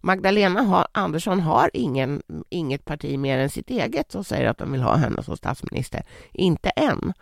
Magdalena 0.05 0.61
har, 0.61 0.87
Andersson 0.91 1.39
har 1.39 1.69
ingen, 1.73 2.21
inget 2.49 2.85
parti 2.85 3.19
mer 3.19 3.37
än 3.37 3.49
sitt 3.49 3.69
eget 3.69 4.11
som 4.11 4.23
säger 4.23 4.49
att 4.49 4.57
de 4.57 4.71
vill 4.71 4.81
ha 4.81 4.95
henne 4.95 5.23
som 5.23 5.37
statsminister. 5.37 6.03
Inte 6.31 6.69
än. 6.69 7.13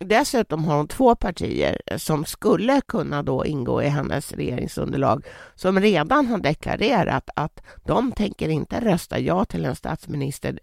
Dessutom 0.00 0.64
har 0.64 0.76
hon 0.76 0.88
två 0.88 1.14
partier 1.14 1.78
som 1.96 2.24
skulle 2.24 2.80
kunna 2.80 3.22
då 3.22 3.46
ingå 3.46 3.82
i 3.82 3.88
hennes 3.88 4.32
regeringsunderlag 4.32 5.26
som 5.54 5.80
redan 5.80 6.26
har 6.26 6.38
deklarerat 6.38 7.30
att 7.36 7.62
de 7.84 8.12
tänker 8.12 8.48
inte 8.48 8.80
rösta 8.80 9.18
ja 9.18 9.44
till 9.44 9.64
en 9.64 9.76
statsminister 9.76 10.58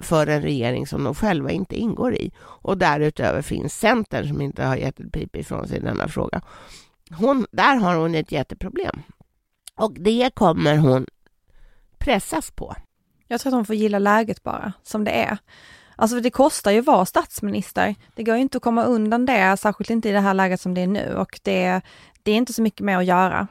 för 0.00 0.26
en 0.26 0.42
regering 0.42 0.86
som 0.86 1.04
de 1.04 1.14
själva 1.14 1.50
inte 1.50 1.76
ingår 1.76 2.14
i. 2.14 2.32
Och 2.40 2.78
därutöver 2.78 3.42
finns 3.42 3.78
Centern 3.78 4.28
som 4.28 4.40
inte 4.40 4.64
har 4.64 4.76
gett 4.76 5.00
ett 5.00 5.12
pip 5.12 5.36
ifrån 5.36 5.68
sig 5.68 5.76
i 5.76 5.80
denna 5.80 6.08
fråga. 6.08 6.40
Hon, 7.10 7.46
där 7.52 7.76
har 7.76 7.96
hon 7.96 8.14
ett 8.14 8.32
jätteproblem. 8.32 9.02
Och 9.74 9.92
det 9.92 10.30
kommer 10.34 10.76
hon 10.76 11.06
pressas 11.98 12.50
på. 12.50 12.76
Jag 13.26 13.40
tror 13.40 13.50
att 13.50 13.54
hon 13.56 13.66
får 13.66 13.76
gilla 13.76 13.98
läget 13.98 14.42
bara, 14.42 14.72
som 14.82 15.04
det 15.04 15.10
är. 15.10 15.38
Alltså 16.00 16.20
det 16.20 16.30
kostar 16.30 16.70
ju 16.70 16.78
att 16.78 16.86
vara 16.86 17.06
statsminister. 17.06 17.94
Det 18.14 18.22
går 18.22 18.34
ju 18.34 18.40
inte 18.40 18.56
att 18.56 18.62
komma 18.62 18.84
undan 18.84 19.26
det, 19.26 19.56
särskilt 19.56 19.90
inte 19.90 20.08
i 20.08 20.12
det 20.12 20.20
här 20.20 20.34
läget 20.34 20.60
som 20.60 20.74
det 20.74 20.80
är 20.80 20.86
nu 20.86 21.14
och 21.14 21.40
det, 21.42 21.80
det 22.22 22.30
är 22.32 22.36
inte 22.36 22.52
så 22.52 22.62
mycket 22.62 22.80
mer 22.80 22.98
att 22.98 23.04
göra. 23.04 23.48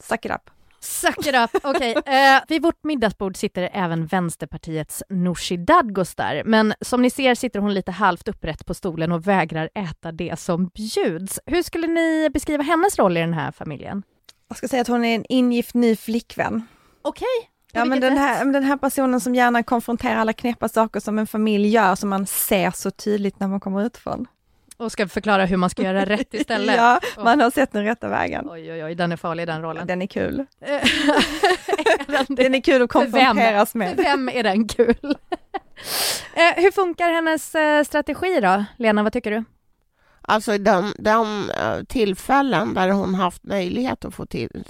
Suck 0.00 0.24
it 0.24 0.30
up. 0.30 0.50
Suck 0.80 1.26
it 1.26 1.34
up, 1.34 1.50
okej. 1.62 1.96
Okay. 1.96 2.14
Eh, 2.14 2.40
vid 2.48 2.62
vårt 2.62 2.84
middagsbord 2.84 3.36
sitter 3.36 3.70
även 3.72 4.06
Vänsterpartiets 4.06 5.02
Nooshi 5.08 5.56
Dadgostar, 5.56 6.42
men 6.44 6.74
som 6.80 7.02
ni 7.02 7.10
ser 7.10 7.34
sitter 7.34 7.60
hon 7.60 7.74
lite 7.74 7.92
halvt 7.92 8.28
upprätt 8.28 8.66
på 8.66 8.74
stolen 8.74 9.12
och 9.12 9.26
vägrar 9.26 9.70
äta 9.74 10.12
det 10.12 10.38
som 10.38 10.66
bjuds. 10.66 11.40
Hur 11.46 11.62
skulle 11.62 11.86
ni 11.86 12.30
beskriva 12.32 12.62
hennes 12.62 12.98
roll 12.98 13.16
i 13.16 13.20
den 13.20 13.34
här 13.34 13.52
familjen? 13.52 14.02
Jag 14.48 14.56
ska 14.56 14.68
säga 14.68 14.82
att 14.82 14.88
hon 14.88 15.04
är 15.04 15.14
en 15.14 15.24
ingift 15.28 15.74
ny 15.74 15.96
flickvän. 15.96 16.66
Okej. 17.02 17.26
Okay. 17.40 17.55
Ja 17.76 17.84
men 17.84 18.00
den 18.00 18.18
här, 18.18 18.44
den 18.44 18.64
här 18.64 18.76
personen 18.76 19.20
som 19.20 19.34
gärna 19.34 19.62
konfronterar 19.62 20.16
alla 20.16 20.32
knäppa 20.32 20.68
saker 20.68 21.00
som 21.00 21.18
en 21.18 21.26
familj 21.26 21.68
gör 21.68 21.94
som 21.94 22.08
man 22.08 22.26
ser 22.26 22.70
så 22.70 22.90
tydligt 22.90 23.40
när 23.40 23.48
man 23.48 23.60
kommer 23.60 23.86
utifrån. 23.86 24.26
Och 24.76 24.92
ska 24.92 25.08
förklara 25.08 25.44
hur 25.44 25.56
man 25.56 25.70
ska 25.70 25.82
göra 25.82 26.04
rätt 26.04 26.34
istället. 26.34 26.76
ja, 26.76 27.00
man 27.24 27.40
har 27.40 27.50
sett 27.50 27.72
den 27.72 27.84
rätta 27.84 28.08
vägen. 28.08 28.48
Oj, 28.50 28.72
oj, 28.72 28.84
oj, 28.84 28.94
den 28.94 29.12
är 29.12 29.16
farlig 29.16 29.46
den 29.46 29.62
rollen. 29.62 29.80
Ja, 29.80 29.84
den 29.86 30.02
är 30.02 30.06
kul. 30.06 30.46
den 32.28 32.54
är 32.54 32.60
kul 32.60 32.82
att 32.82 32.90
konfronteras 32.90 33.72
för 33.72 33.78
med. 33.78 33.96
För 33.96 34.02
vem 34.02 34.28
är 34.28 34.42
den 34.42 34.68
kul? 34.68 34.96
Eh, 36.34 36.62
hur 36.62 36.70
funkar 36.70 37.12
hennes 37.12 37.54
eh, 37.54 37.84
strategi 37.84 38.40
då? 38.40 38.64
Lena, 38.76 39.02
vad 39.02 39.12
tycker 39.12 39.30
du? 39.30 39.44
Alltså 40.28 40.58
de, 40.58 40.92
de 40.98 41.50
eh, 41.50 41.84
tillfällen 41.88 42.74
där 42.74 42.90
hon 42.90 43.14
haft 43.14 43.44
möjlighet 43.44 44.04
att 44.04 44.14
få 44.14 44.26
till, 44.26 44.64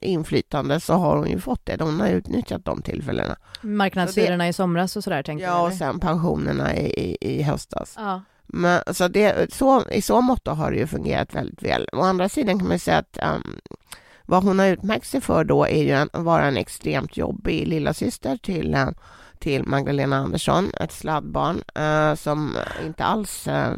inflytande 0.00 0.80
så 0.80 0.94
har 0.94 1.16
hon 1.16 1.30
ju 1.30 1.40
fått 1.40 1.66
det. 1.66 1.80
Hon 1.80 2.00
har 2.00 2.08
utnyttjat 2.08 2.64
de 2.64 2.82
tillfällena. 2.82 3.36
Marknadshyrorna 3.62 4.48
i 4.48 4.52
somras 4.52 4.96
och 4.96 5.04
sådär 5.04 5.22
tänker 5.22 5.44
Ja, 5.44 5.58
du, 5.58 5.66
och 5.66 5.72
sen 5.72 6.00
pensionerna 6.00 6.76
i, 6.76 6.86
i, 6.86 7.16
i 7.20 7.42
höstas. 7.42 7.94
Ja. 7.96 8.22
Men, 8.46 8.80
så 8.92 9.08
det, 9.08 9.54
så, 9.54 9.90
I 9.90 10.02
så 10.02 10.20
mått 10.20 10.46
har 10.46 10.70
det 10.70 10.76
ju 10.76 10.86
fungerat 10.86 11.34
väldigt 11.34 11.62
väl. 11.62 11.88
Å 11.92 12.02
andra 12.02 12.28
sidan 12.28 12.58
kan 12.58 12.68
man 12.68 12.78
säga 12.78 12.98
att 12.98 13.18
um, 13.22 13.60
vad 14.26 14.44
hon 14.44 14.58
har 14.58 14.66
utmärkt 14.66 15.06
sig 15.06 15.20
för 15.20 15.44
då 15.44 15.66
är 15.66 15.82
ju 15.82 15.92
att 15.92 16.08
vara 16.12 16.44
en 16.44 16.56
extremt 16.56 17.16
jobbig 17.16 17.68
lillasyster 17.68 18.36
till, 18.36 18.74
uh, 18.74 18.88
till 19.38 19.64
Magdalena 19.64 20.16
Andersson, 20.16 20.70
ett 20.80 20.92
sladdbarn 20.92 21.62
uh, 21.78 22.14
som 22.14 22.56
inte 22.84 23.04
alls 23.04 23.48
uh, 23.48 23.72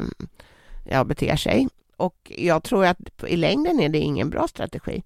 ja, 0.89 1.03
beter 1.03 1.35
sig. 1.35 1.67
Och 1.97 2.31
jag 2.37 2.63
tror 2.63 2.85
att 2.85 2.99
i 3.27 3.35
längden 3.35 3.79
är 3.79 3.89
det 3.89 3.97
ingen 3.97 4.29
bra 4.29 4.47
strategi. 4.47 5.03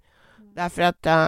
Därför 0.56 0.82
att 0.82 1.06
äh, 1.06 1.28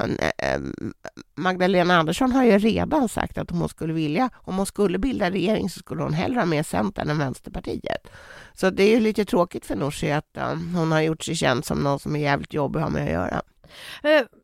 Magdalena 1.36 1.98
Andersson 1.98 2.32
har 2.32 2.44
ju 2.44 2.58
redan 2.58 3.10
sagt 3.10 3.38
att 3.38 3.52
om 3.52 3.60
hon 3.60 3.70
skulle 3.70 3.94
vilja, 3.94 4.30
om 4.34 4.58
hon 4.58 4.66
skulle 4.66 4.98
bilda 4.98 5.32
regering 5.32 5.70
så 5.70 5.80
skulle 5.80 6.04
hon 6.04 6.14
hellre 6.14 6.40
ha 6.40 6.46
med 6.46 6.66
Centern 6.66 7.10
än 7.10 7.18
Vänsterpartiet. 7.18 8.08
Så 8.54 8.70
det 8.70 8.84
är 8.84 8.90
ju 8.90 9.00
lite 9.00 9.26
tråkigt 9.26 9.66
för 9.66 9.76
Nooshi 9.76 10.12
att 10.12 10.38
äh, 10.38 10.56
hon 10.76 10.92
har 10.92 11.02
gjort 11.02 11.24
sig 11.24 11.36
känd 11.36 11.66
som 11.66 11.80
någon 11.80 12.00
som 12.00 12.16
är 12.16 12.20
jävligt 12.20 12.54
jobbig 12.54 12.80
att 12.80 12.84
ha 12.84 12.90
med 12.90 13.04
att 13.04 13.12
göra. 13.12 13.42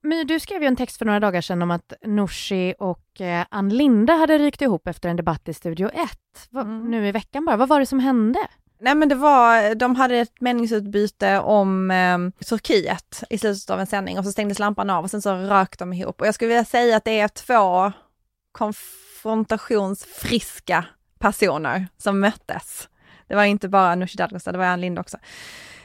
My, 0.03 0.23
du 0.23 0.39
skrev 0.39 0.61
ju 0.61 0.67
en 0.67 0.75
text 0.75 0.97
för 0.97 1.05
några 1.05 1.19
dagar 1.19 1.41
sedan 1.41 1.61
om 1.61 1.71
att 1.71 1.93
Nooshi 2.05 2.73
och 2.79 3.21
Ann 3.49 3.69
Linda 3.69 4.13
hade 4.13 4.37
rykt 4.37 4.61
ihop 4.61 4.87
efter 4.87 5.09
en 5.09 5.15
debatt 5.15 5.49
i 5.49 5.53
Studio 5.53 5.89
1, 5.89 6.09
mm. 6.53 6.91
nu 6.91 7.07
i 7.07 7.11
veckan 7.11 7.45
bara. 7.45 7.57
Vad 7.57 7.69
var 7.69 7.79
det 7.79 7.85
som 7.85 7.99
hände? 7.99 8.39
Nej 8.81 8.95
men 8.95 9.09
det 9.09 9.15
var, 9.15 9.75
de 9.75 9.95
hade 9.95 10.17
ett 10.17 10.41
meningsutbyte 10.41 11.39
om 11.39 11.91
eh, 11.91 12.17
Turkiet 12.45 13.23
i 13.29 13.37
slutet 13.37 13.69
av 13.69 13.79
en 13.79 13.87
sändning 13.87 14.19
och 14.19 14.25
så 14.25 14.31
stängdes 14.31 14.59
lampan 14.59 14.89
av 14.89 15.03
och 15.03 15.11
sen 15.11 15.21
så 15.21 15.35
rök 15.35 15.79
de 15.79 15.93
ihop. 15.93 16.21
Och 16.21 16.27
jag 16.27 16.35
skulle 16.35 16.47
vilja 16.47 16.65
säga 16.65 16.97
att 16.97 17.05
det 17.05 17.19
är 17.19 17.27
två 17.27 17.91
konfrontationsfriska 18.51 20.85
personer 21.19 21.87
som 21.97 22.19
möttes. 22.19 22.89
Det 23.29 23.35
var 23.35 23.43
inte 23.43 23.69
bara 23.69 23.95
Nooshi 23.95 24.17
Dadgostar, 24.17 24.51
det 24.51 24.57
var 24.57 24.65
Ann 24.65 24.81
Linde 24.81 25.01
också 25.01 25.17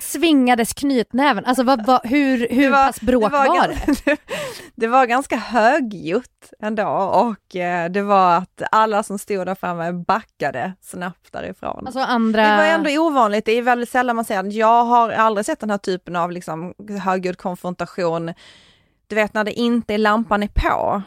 svingades 0.05 0.75
knytnäven? 0.75 1.45
Alltså 1.45 1.63
vad, 1.63 1.87
vad, 1.87 2.01
hur, 2.07 2.49
hur 2.51 2.71
var, 2.71 2.87
pass 2.87 3.01
bråk 3.01 3.23
det 3.23 3.29
var, 3.29 3.47
var 3.47 3.69
det? 3.69 4.17
det 4.75 4.87
var 4.87 5.07
ganska 5.07 5.37
högljutt 5.37 6.53
ändå 6.63 6.87
och 6.89 7.57
eh, 7.57 7.91
det 7.91 8.03
var 8.03 8.37
att 8.37 8.63
alla 8.73 9.03
som 9.03 9.19
stod 9.19 9.47
där 9.47 9.55
framme 9.55 9.93
backade 9.93 10.73
snabbt 10.81 11.33
därifrån. 11.33 11.87
Alltså 11.87 12.01
andra... 12.01 12.43
Det 12.43 12.57
var 12.57 12.65
ändå 12.65 12.91
ovanligt, 12.91 13.45
det 13.45 13.53
är 13.53 13.63
väldigt 13.63 13.91
sällan 13.91 14.17
man 14.17 14.25
säger 14.25 14.53
jag 14.53 14.85
har 14.85 15.11
aldrig 15.11 15.47
sett 15.47 15.61
den 15.61 15.71
här 15.71 15.79
typen 15.79 16.17
av 16.17 16.31
liksom 16.31 16.75
högljudd 17.01 17.39
konfrontation 17.39 18.35
du 19.07 19.15
vet 19.15 19.35
när 19.35 19.45
det 19.45 19.53
inte 19.53 19.95
är 19.95 19.99
lampan 19.99 20.43
är 20.43 20.49
på. 20.49 21.03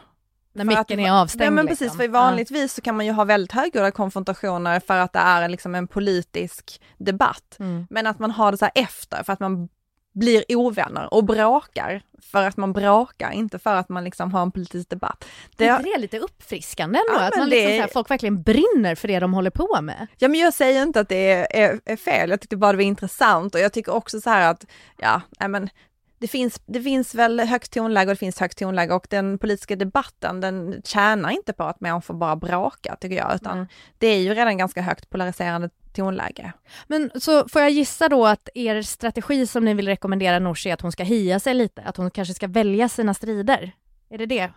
När 0.58 0.64
micken 0.64 1.00
är 1.00 1.12
avstängd. 1.12 1.46
Ja 1.46 1.50
men 1.50 1.66
precis, 1.66 1.80
liksom. 1.80 1.98
för 1.98 2.08
vanligtvis 2.08 2.74
så 2.74 2.80
kan 2.80 2.96
man 2.96 3.06
ju 3.06 3.12
ha 3.12 3.24
väldigt 3.24 3.52
högljudda 3.52 3.90
konfrontationer 3.90 4.80
för 4.80 4.98
att 4.98 5.12
det 5.12 5.18
är 5.18 5.48
liksom 5.48 5.74
en 5.74 5.88
politisk 5.88 6.80
debatt. 6.98 7.56
Mm. 7.58 7.86
Men 7.90 8.06
att 8.06 8.18
man 8.18 8.30
har 8.30 8.52
det 8.52 8.58
så 8.58 8.68
efter 8.74 9.22
för 9.22 9.32
att 9.32 9.40
man 9.40 9.68
blir 10.14 10.44
ovänner 10.56 11.14
och 11.14 11.24
bråkar 11.24 12.02
för 12.22 12.42
att 12.42 12.56
man 12.56 12.72
bråkar, 12.72 13.30
inte 13.30 13.58
för 13.58 13.74
att 13.74 13.88
man 13.88 14.04
liksom 14.04 14.32
har 14.32 14.42
en 14.42 14.52
politisk 14.52 14.90
debatt. 14.90 15.24
Det 15.56 15.66
är 15.66 15.82
det 15.82 15.98
lite 15.98 16.18
uppfriskande 16.18 16.98
ändå? 16.98 17.22
Ja, 17.22 17.28
att 17.28 17.36
man 17.36 17.48
liksom 17.48 17.72
det... 17.72 17.80
här, 17.80 17.88
folk 17.88 18.10
verkligen 18.10 18.42
brinner 18.42 18.94
för 18.94 19.08
det 19.08 19.18
de 19.18 19.34
håller 19.34 19.50
på 19.50 19.78
med? 19.82 20.06
Ja 20.18 20.28
men 20.28 20.40
jag 20.40 20.54
säger 20.54 20.82
inte 20.82 21.00
att 21.00 21.08
det 21.08 21.32
är, 21.32 21.46
är, 21.50 21.80
är 21.84 21.96
fel, 21.96 22.30
jag 22.30 22.40
tyckte 22.40 22.56
bara 22.56 22.72
det 22.72 22.76
var 22.76 22.84
intressant 22.84 23.54
och 23.54 23.60
jag 23.60 23.72
tycker 23.72 23.92
också 23.92 24.20
så 24.20 24.30
här 24.30 24.50
att, 24.50 24.66
ja, 24.96 25.22
men 25.48 25.70
det 26.18 26.28
finns, 26.28 26.60
det 26.66 26.82
finns 26.82 27.14
väl 27.14 27.40
högt 27.40 27.72
tonläge 27.72 28.10
och 28.10 28.14
det 28.14 28.18
finns 28.18 28.40
högt 28.40 28.58
tonläge 28.58 28.94
och 28.94 29.06
den 29.10 29.38
politiska 29.38 29.76
debatten 29.76 30.40
den 30.40 30.82
tjänar 30.84 31.30
inte 31.30 31.52
på 31.52 31.64
att 31.64 31.80
människor 31.80 32.14
bara 32.14 32.36
bråkar 32.36 32.96
tycker 32.96 33.16
jag, 33.16 33.34
utan 33.34 33.56
mm. 33.56 33.68
det 33.98 34.06
är 34.06 34.18
ju 34.18 34.34
redan 34.34 34.58
ganska 34.58 34.82
högt 34.82 35.10
polariserande 35.10 35.70
tonläge. 35.92 36.52
Men 36.86 37.10
så 37.14 37.48
får 37.48 37.62
jag 37.62 37.70
gissa 37.70 38.08
då 38.08 38.26
att 38.26 38.48
er 38.54 38.82
strategi 38.82 39.46
som 39.46 39.64
ni 39.64 39.74
vill 39.74 39.88
rekommendera 39.88 40.38
Nooshi 40.38 40.70
är 40.70 40.74
att 40.74 40.80
hon 40.80 40.92
ska 40.92 41.02
hia 41.02 41.40
sig 41.40 41.54
lite, 41.54 41.82
att 41.82 41.96
hon 41.96 42.10
kanske 42.10 42.34
ska 42.34 42.46
välja 42.46 42.88
sina 42.88 43.14
strider? 43.14 43.72
Är 44.10 44.18
det 44.18 44.26
det? 44.26 44.50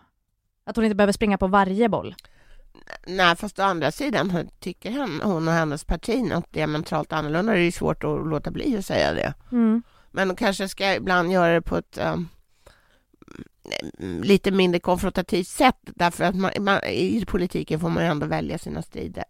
Att 0.65 0.75
hon 0.75 0.85
inte 0.85 0.95
behöver 0.95 1.13
springa 1.13 1.37
på 1.37 1.47
varje 1.47 1.89
boll? 1.89 2.15
Nej, 3.07 3.35
fast 3.35 3.59
å 3.59 3.63
andra 3.63 3.91
sidan 3.91 4.49
tycker 4.59 4.91
hon 5.23 5.47
och 5.47 5.53
hennes 5.53 5.83
parti 5.83 6.23
något 6.23 6.53
diametralt 6.53 7.13
annorlunda. 7.13 7.53
Det 7.53 7.59
är 7.59 7.71
svårt 7.71 8.03
att 8.03 8.27
låta 8.27 8.51
bli 8.51 8.77
att 8.77 8.85
säga 8.85 9.13
det. 9.13 9.33
Mm. 9.51 9.83
Men 10.11 10.35
kanske 10.35 10.67
ska 10.67 10.95
ibland 10.95 11.31
göra 11.31 11.53
det 11.53 11.61
på 11.61 11.77
ett... 11.77 11.99
Um, 12.01 12.29
lite 14.21 14.51
mindre 14.51 14.79
konfrontativt 14.79 15.47
sätt 15.47 15.77
därför 15.83 16.23
att 16.23 16.35
man, 16.35 16.51
man, 16.59 16.83
i 16.83 17.25
politiken 17.27 17.79
får 17.79 17.89
man 17.89 18.03
ju 18.03 18.09
ändå 18.09 18.25
välja 18.25 18.57
sina 18.57 18.81
strider. 18.81 19.23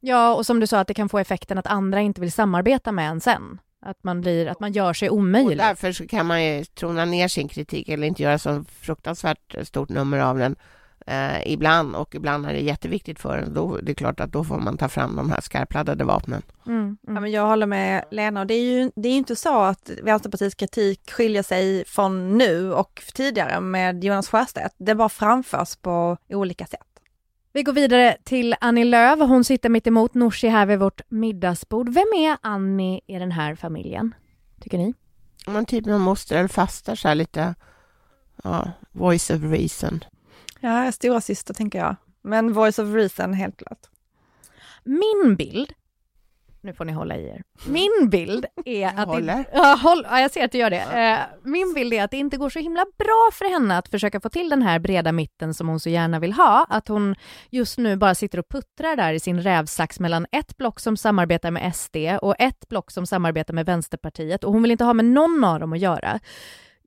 Ja, 0.00 0.34
och 0.34 0.46
som 0.46 0.60
du 0.60 0.66
sa 0.66 0.80
att 0.80 0.88
det 0.88 0.94
kan 0.94 1.08
få 1.08 1.18
effekten 1.18 1.58
att 1.58 1.66
andra 1.66 2.00
inte 2.00 2.20
vill 2.20 2.32
samarbeta 2.32 2.92
med 2.92 3.08
en 3.10 3.20
sen. 3.20 3.60
Att 3.80 4.04
man, 4.04 4.20
blir, 4.20 4.46
att 4.46 4.60
man 4.60 4.72
gör 4.72 4.92
sig 4.92 5.10
omöjlig. 5.10 5.50
Och 5.50 5.56
därför 5.56 6.06
kan 6.08 6.26
man 6.26 6.44
ju 6.44 6.64
trona 6.64 7.04
ner 7.04 7.28
sin 7.28 7.48
kritik 7.48 7.88
eller 7.88 8.06
inte 8.06 8.22
göra 8.22 8.38
så 8.38 8.64
fruktansvärt 8.80 9.54
stort 9.62 9.88
nummer 9.88 10.18
av 10.18 10.38
den 10.38 10.56
eh, 11.06 11.52
ibland 11.52 11.96
och 11.96 12.14
ibland 12.14 12.46
är 12.46 12.52
det 12.52 12.60
jätteviktigt 12.60 13.20
för 13.20 13.38
en. 13.38 13.54
Då, 13.54 13.76
det 13.76 13.92
är 13.92 13.94
klart 13.94 14.20
att 14.20 14.32
då 14.32 14.44
får 14.44 14.58
man 14.58 14.78
ta 14.78 14.88
fram 14.88 15.16
de 15.16 15.30
här 15.30 15.40
skarpladdade 15.40 16.04
vapnen. 16.04 16.42
Mm, 16.66 16.78
mm. 16.78 16.98
Ja, 17.06 17.20
men 17.20 17.30
jag 17.30 17.46
håller 17.46 17.66
med 17.66 18.04
Lena 18.10 18.40
och 18.40 18.46
det 18.46 18.54
är 18.54 18.62
ju 18.62 18.90
det 18.96 19.08
är 19.08 19.16
inte 19.16 19.36
så 19.36 19.62
att 19.62 19.90
Vänsterpartiets 20.02 20.54
kritik 20.54 21.10
skiljer 21.10 21.42
sig 21.42 21.84
från 21.84 22.38
nu 22.38 22.72
och 22.72 23.02
tidigare 23.14 23.60
med 23.60 24.04
Jonas 24.04 24.28
Sjöstedt. 24.28 24.74
Det 24.78 24.94
bara 24.94 25.08
framförs 25.08 25.76
på 25.76 26.16
olika 26.28 26.66
sätt. 26.66 26.80
Vi 27.52 27.62
går 27.62 27.72
vidare 27.72 28.16
till 28.24 28.54
Annie 28.60 28.84
Lööf. 28.84 29.18
Hon 29.18 29.44
sitter 29.44 29.68
mitt 29.68 29.86
emot 29.86 30.14
Nooshi 30.14 30.48
här 30.48 30.66
vid 30.66 30.78
vårt 30.78 31.00
middagsbord. 31.08 31.88
Vem 31.88 32.12
är 32.16 32.36
Annie 32.40 33.00
i 33.06 33.18
den 33.18 33.32
här 33.32 33.54
familjen, 33.54 34.14
tycker 34.60 34.78
ni? 34.78 34.94
Man 35.46 35.66
typ 35.66 35.86
någon 35.86 36.00
moster 36.00 36.36
eller 36.36 36.48
faster, 36.48 36.94
så 36.94 37.08
här 37.08 37.14
lite, 37.14 37.54
ja, 38.44 38.70
voice 38.92 39.30
of 39.30 39.42
reason. 39.42 40.04
Ja, 40.60 40.92
stora 40.92 41.20
syster 41.20 41.54
tänker 41.54 41.78
jag. 41.78 41.96
Men 42.22 42.52
voice 42.52 42.78
of 42.78 42.94
reason, 42.94 43.34
helt 43.34 43.56
klart. 43.56 43.86
Min 44.84 45.36
bild 45.36 45.72
nu 46.66 46.72
får 46.72 46.84
ni 46.84 46.92
hålla 46.92 47.16
i 47.16 47.28
er. 47.28 47.42
Min 47.66 48.10
bild 48.10 48.46
är 48.64 48.86
att... 48.86 49.08
Håller. 49.08 49.36
Det, 49.36 49.46
ja, 49.52 49.78
håll, 49.82 50.06
ja, 50.10 50.20
jag 50.20 50.30
ser 50.30 50.44
att 50.44 50.52
du 50.52 50.58
gör 50.58 50.70
det. 50.70 50.82
Eh, 50.82 51.18
min 51.42 51.74
bild 51.74 51.92
är 51.92 52.04
att 52.04 52.10
det 52.10 52.16
inte 52.16 52.36
går 52.36 52.50
så 52.50 52.58
himla 52.58 52.84
bra 52.98 53.30
för 53.32 53.50
henne 53.50 53.78
att 53.78 53.88
försöka 53.88 54.20
få 54.20 54.28
till 54.28 54.48
den 54.48 54.62
här 54.62 54.78
breda 54.78 55.12
mitten 55.12 55.54
som 55.54 55.68
hon 55.68 55.80
så 55.80 55.88
gärna 55.88 56.18
vill 56.18 56.32
ha. 56.32 56.66
Att 56.68 56.88
hon 56.88 57.14
just 57.50 57.78
nu 57.78 57.96
bara 57.96 58.14
sitter 58.14 58.38
och 58.38 58.48
puttrar 58.48 58.96
där 58.96 59.12
i 59.12 59.20
sin 59.20 59.42
rävsax 59.42 60.00
mellan 60.00 60.26
ett 60.32 60.56
block 60.56 60.80
som 60.80 60.96
samarbetar 60.96 61.50
med 61.50 61.76
SD 61.76 61.96
och 62.22 62.34
ett 62.38 62.68
block 62.68 62.90
som 62.90 63.06
samarbetar 63.06 63.54
med 63.54 63.66
Vänsterpartiet 63.66 64.44
och 64.44 64.52
hon 64.52 64.62
vill 64.62 64.70
inte 64.70 64.84
ha 64.84 64.92
med 64.92 65.04
någon 65.04 65.44
av 65.44 65.60
dem 65.60 65.72
att 65.72 65.78
göra. 65.78 66.20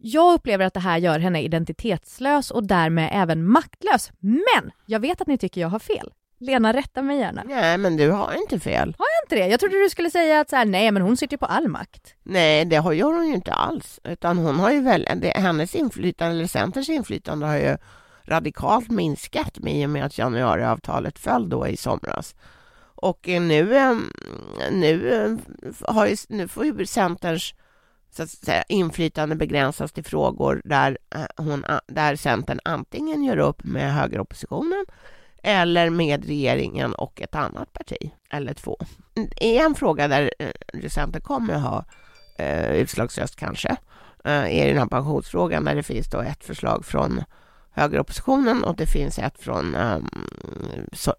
Jag 0.02 0.34
upplever 0.34 0.66
att 0.66 0.74
det 0.74 0.80
här 0.80 0.98
gör 0.98 1.20
henne 1.20 1.42
identitetslös 1.42 2.52
och 2.52 2.64
därmed 2.64 3.10
även 3.14 3.48
maktlös. 3.48 4.12
Men 4.20 4.72
jag 4.86 5.00
vet 5.00 5.22
att 5.22 5.28
ni 5.28 5.38
tycker 5.38 5.62
jag 5.62 5.70
har 5.70 5.80
fel. 5.80 6.14
Lena, 6.40 6.74
rätta 6.74 7.02
mig 7.02 7.20
gärna. 7.20 7.44
Nej, 7.46 7.78
men 7.78 7.98
du 7.98 8.12
har 8.12 8.34
inte 8.34 8.60
fel. 8.60 8.96
Har 8.98 9.06
jag 9.06 9.26
inte 9.26 9.36
det? 9.36 9.52
Jag 9.52 9.60
trodde 9.60 9.84
du 9.84 9.90
skulle 9.90 10.10
säga 10.10 10.40
att 10.40 10.50
så 10.50 10.56
här, 10.56 10.66
nej, 10.66 10.92
men 10.92 11.02
hon 11.02 11.18
sitter 11.18 11.34
ju 11.34 11.38
på 11.38 11.46
all 11.46 11.68
makt. 11.68 12.16
Nej, 12.24 12.66
det 12.66 12.76
har, 12.76 12.94
gör 12.94 13.14
hon 13.14 13.28
ju 13.28 13.34
inte 13.34 13.52
alls. 13.54 14.00
Utan 14.04 14.38
hon 14.38 14.60
har 14.60 14.72
ju 14.72 14.82
väl, 14.82 15.08
det, 15.16 15.34
hennes 15.36 15.76
inflytande, 15.76 16.36
eller 16.36 16.48
Centerns 16.48 16.90
inflytande 16.90 17.46
har 17.46 17.58
ju 17.58 17.78
radikalt 18.26 18.92
minskat 18.92 19.60
med 19.60 19.76
i 19.76 19.86
och 19.86 19.90
med 19.90 20.06
att 20.06 20.18
januariavtalet 20.18 21.20
föll 21.20 21.50
då 21.50 21.68
i 21.68 21.78
somras. 21.78 22.36
Och 22.96 23.28
nu, 23.28 23.78
ehm, 23.78 24.12
nu, 24.72 25.14
ehm, 25.14 25.40
har 25.82 26.08
ju, 26.08 26.16
nu 26.30 26.48
får 26.48 26.66
ju 26.66 26.86
Centerns 26.86 27.54
så 28.12 28.24
att 28.24 28.30
säga, 28.30 28.64
inflytande 28.68 29.36
begränsas 29.36 29.92
till 29.92 30.04
frågor 30.04 30.62
där, 30.66 30.98
eh, 31.16 31.26
hon, 31.38 31.66
där 31.88 32.16
Centern 32.16 32.60
antingen 32.64 33.24
gör 33.24 33.38
upp 33.38 33.64
med 33.64 33.94
högeroppositionen 33.94 34.86
eller 35.44 35.90
med 35.90 36.26
regeringen 36.26 36.94
och 36.94 37.22
ett 37.22 37.36
annat 37.36 37.74
parti, 37.74 38.12
eller 38.30 38.54
två. 38.54 38.78
I 39.42 39.58
en 39.58 39.76
fråga 39.76 40.08
där 40.08 40.34
eh, 40.40 40.90
Centern 40.90 41.22
kommer 41.22 41.54
att 41.54 41.62
ha 41.62 41.86
eh, 42.38 42.72
utslagsröst 42.72 43.36
kanske, 43.36 43.70
eh, 44.26 44.60
är 44.60 44.68
den 44.68 44.78
här 44.78 44.86
pensionsfrågan 44.86 45.66
där 45.66 45.76
det 45.76 45.84
finns 45.84 46.10
då 46.10 46.22
ett 46.22 46.44
förslag 46.44 46.86
från 46.86 47.24
högeroppositionen 47.72 48.64
och 48.64 48.76
det 48.76 48.88
finns 48.88 49.20
ett 49.20 49.40
från 49.40 49.76
eh, 49.76 49.98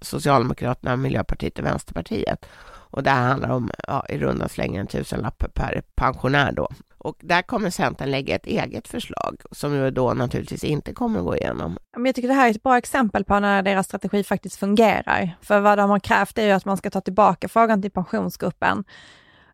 Socialdemokraterna, 0.00 0.96
Miljöpartiet 0.96 1.58
och 1.58 1.64
Vänsterpartiet. 1.64 2.46
Och 2.90 3.02
det 3.02 3.10
här 3.10 3.28
handlar 3.28 3.50
om 3.50 3.70
ja, 3.86 4.06
i 4.08 4.18
runda 4.18 4.48
slängar 4.48 4.80
en 4.80 4.86
tusenlapp 4.86 5.54
per 5.54 5.82
pensionär 5.94 6.52
då. 6.52 6.68
Och 6.98 7.16
där 7.20 7.42
kommer 7.42 7.70
Centern 7.70 8.10
lägga 8.10 8.34
ett 8.34 8.46
eget 8.46 8.88
förslag 8.88 9.40
som 9.50 9.74
ju 9.74 9.90
då 9.90 10.14
naturligtvis 10.14 10.64
inte 10.64 10.92
kommer 10.92 11.18
att 11.18 11.24
gå 11.24 11.36
igenom. 11.36 11.78
jag 11.96 12.14
tycker 12.14 12.28
det 12.28 12.34
här 12.34 12.46
är 12.46 12.50
ett 12.50 12.62
bra 12.62 12.78
exempel 12.78 13.24
på 13.24 13.40
när 13.40 13.62
deras 13.62 13.86
strategi 13.86 14.24
faktiskt 14.24 14.56
fungerar. 14.56 15.36
För 15.42 15.60
vad 15.60 15.78
de 15.78 15.90
har 15.90 15.98
krävt 15.98 16.38
är 16.38 16.46
ju 16.46 16.52
att 16.52 16.64
man 16.64 16.76
ska 16.76 16.90
ta 16.90 17.00
tillbaka 17.00 17.48
frågan 17.48 17.82
till 17.82 17.90
pensionsgruppen 17.90 18.84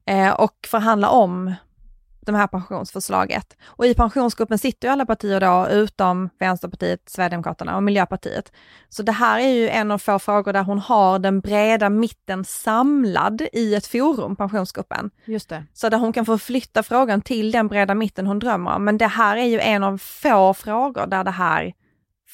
eh, 0.06 0.30
och 0.30 0.54
förhandla 0.66 1.08
om 1.08 1.54
det 2.32 2.38
här 2.38 2.46
pensionsförslaget. 2.46 3.56
Och 3.64 3.86
i 3.86 3.94
pensionsgruppen 3.94 4.58
sitter 4.58 4.88
ju 4.88 4.92
alla 4.92 5.06
partier 5.06 5.40
då, 5.40 5.68
utom 5.70 6.28
Vänsterpartiet, 6.38 7.00
Sverigedemokraterna 7.06 7.76
och 7.76 7.82
Miljöpartiet. 7.82 8.52
Så 8.88 9.02
det 9.02 9.12
här 9.12 9.38
är 9.38 9.48
ju 9.48 9.68
en 9.68 9.90
av 9.90 9.98
få 9.98 10.18
frågor 10.18 10.52
där 10.52 10.62
hon 10.62 10.78
har 10.78 11.18
den 11.18 11.40
breda 11.40 11.90
mitten 11.90 12.44
samlad 12.44 13.42
i 13.52 13.74
ett 13.74 13.86
forum, 13.86 14.36
pensionsgruppen. 14.36 15.10
Just 15.24 15.48
det. 15.48 15.64
Så 15.72 15.88
där 15.88 15.98
hon 15.98 16.12
kan 16.12 16.26
få 16.26 16.38
flytta 16.38 16.82
frågan 16.82 17.22
till 17.22 17.50
den 17.50 17.68
breda 17.68 17.94
mitten 17.94 18.26
hon 18.26 18.38
drömmer 18.38 18.74
om. 18.74 18.84
Men 18.84 18.98
det 18.98 19.06
här 19.06 19.36
är 19.36 19.46
ju 19.46 19.60
en 19.60 19.84
av 19.84 19.98
få 19.98 20.54
frågor 20.54 21.06
där 21.06 21.24
det 21.24 21.30
här 21.30 21.72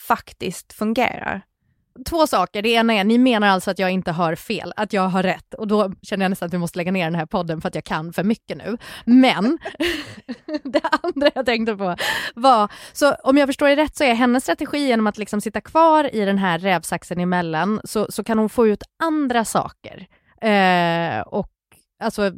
faktiskt 0.08 0.72
fungerar 0.72 1.42
två 2.06 2.26
saker. 2.26 2.62
Det 2.62 2.68
ena 2.68 2.94
är, 2.94 3.04
ni 3.04 3.18
menar 3.18 3.48
alltså 3.48 3.70
att 3.70 3.78
jag 3.78 3.90
inte 3.90 4.12
har 4.12 4.34
fel, 4.34 4.72
att 4.76 4.92
jag 4.92 5.08
har 5.08 5.22
rätt 5.22 5.54
och 5.54 5.66
då 5.66 5.92
känner 6.02 6.24
jag 6.24 6.30
nästan 6.30 6.46
att 6.46 6.54
vi 6.54 6.58
måste 6.58 6.78
lägga 6.78 6.92
ner 6.92 7.04
den 7.04 7.14
här 7.14 7.26
podden 7.26 7.60
för 7.60 7.68
att 7.68 7.74
jag 7.74 7.84
kan 7.84 8.12
för 8.12 8.24
mycket 8.24 8.56
nu. 8.56 8.78
Men 9.04 9.58
det 10.62 10.82
andra 11.02 11.30
jag 11.34 11.46
tänkte 11.46 11.76
på 11.76 11.96
var, 12.34 12.72
så 12.92 13.14
om 13.14 13.38
jag 13.38 13.48
förstår 13.48 13.68
det 13.68 13.76
rätt 13.76 13.96
så 13.96 14.04
är 14.04 14.14
hennes 14.14 14.42
strategi 14.42 14.86
genom 14.86 15.06
att 15.06 15.18
liksom 15.18 15.40
sitta 15.40 15.60
kvar 15.60 16.14
i 16.14 16.24
den 16.24 16.38
här 16.38 16.58
rävsaxen 16.58 17.20
emellan 17.20 17.80
så, 17.84 18.06
så 18.10 18.24
kan 18.24 18.38
hon 18.38 18.48
få 18.48 18.66
ut 18.66 18.82
andra 19.02 19.44
saker. 19.44 20.06
Eh, 20.40 21.20
och 21.20 21.48
alltså 22.02 22.32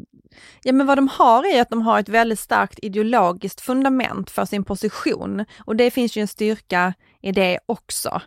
Ja 0.63 0.73
men 0.73 0.87
vad 0.87 0.99
de 0.99 1.09
har 1.09 1.55
är 1.55 1.63
att 1.63 1.71
de 1.71 1.83
har 1.83 2.01
ett 2.01 2.09
väldigt 2.09 2.39
starkt 2.39 2.79
ideologiskt 2.83 3.61
fundament 3.61 4.31
för 4.31 4.45
sin 4.45 4.65
position 4.65 5.45
och 5.59 5.77
det 5.77 5.91
finns 5.91 6.17
ju 6.17 6.21
en 6.21 6.29
styrka 6.29 6.95
i 7.25 7.33
det 7.33 7.59
också. 7.67 8.21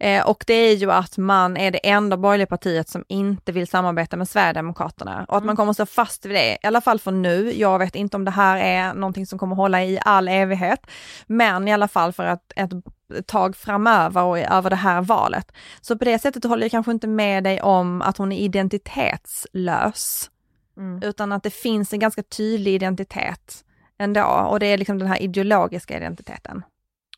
Eh, 0.00 0.28
och 0.28 0.44
det 0.46 0.54
är 0.54 0.74
ju 0.74 0.92
att 0.92 1.18
man 1.18 1.56
är 1.56 1.70
det 1.70 1.88
enda 1.88 2.16
borgerliga 2.16 2.46
partiet 2.46 2.88
som 2.88 3.04
inte 3.08 3.52
vill 3.52 3.66
samarbeta 3.66 4.16
med 4.16 4.28
Sverigedemokraterna 4.28 5.24
och 5.28 5.36
att 5.36 5.42
man 5.42 5.48
mm. 5.48 5.56
kommer 5.56 5.70
att 5.70 5.76
stå 5.76 5.86
fast 5.86 6.26
vid 6.26 6.34
det, 6.34 6.58
i 6.62 6.66
alla 6.66 6.80
fall 6.80 6.98
för 6.98 7.10
nu. 7.10 7.52
Jag 7.52 7.78
vet 7.78 7.94
inte 7.94 8.16
om 8.16 8.24
det 8.24 8.30
här 8.30 8.56
är 8.56 8.94
någonting 8.94 9.26
som 9.26 9.38
kommer 9.38 9.56
hålla 9.56 9.84
i 9.84 9.98
all 10.04 10.28
evighet, 10.28 10.86
men 11.26 11.68
i 11.68 11.72
alla 11.72 11.88
fall 11.88 12.12
för 12.12 12.24
att 12.24 12.52
ett 12.56 13.26
tag 13.26 13.56
framöver 13.56 14.22
och 14.22 14.38
över 14.38 14.70
det 14.70 14.76
här 14.76 15.02
valet. 15.02 15.52
Så 15.80 15.98
på 15.98 16.04
det 16.04 16.18
sättet 16.18 16.44
håller 16.44 16.64
jag 16.64 16.70
kanske 16.70 16.92
inte 16.92 17.06
med 17.06 17.44
dig 17.44 17.62
om 17.62 18.02
att 18.02 18.16
hon 18.16 18.32
är 18.32 18.38
identitetslös. 18.38 20.30
Mm. 20.76 21.02
Utan 21.02 21.32
att 21.32 21.42
det 21.42 21.50
finns 21.50 21.92
en 21.92 21.98
ganska 21.98 22.22
tydlig 22.22 22.74
identitet 22.74 23.64
ändå 23.98 24.24
och 24.24 24.60
det 24.60 24.66
är 24.66 24.78
liksom 24.78 24.98
den 24.98 25.08
här 25.08 25.22
ideologiska 25.22 25.96
identiteten. 25.96 26.62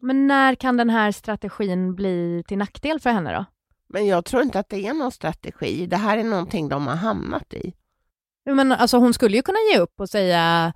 Men 0.01 0.27
när 0.27 0.55
kan 0.55 0.77
den 0.77 0.91
här 0.91 1.13
strategin 1.13 1.95
bli 1.95 2.45
till 2.49 2.59
nackdel 2.59 3.01
för 3.01 3.11
henne 3.11 3.33
då? 3.35 3.45
Men 3.89 4.07
jag 4.07 4.25
tror 4.25 4.43
inte 4.43 4.59
att 4.59 4.69
det 4.69 4.87
är 4.87 4.95
någon 4.95 5.13
strategi. 5.13 5.87
Det 5.87 5.97
här 5.97 6.19
är 6.19 6.25
någonting 6.25 6.69
de 6.69 6.87
har 6.87 6.97
hamnat 6.97 7.55
i. 7.55 7.75
Men 8.45 8.73
alltså 8.73 8.97
hon 8.97 9.15
skulle 9.15 9.37
ju 9.37 9.43
kunna 9.43 9.59
ge 9.73 9.79
upp 9.79 10.01
och 10.01 10.09
säga 10.09 10.73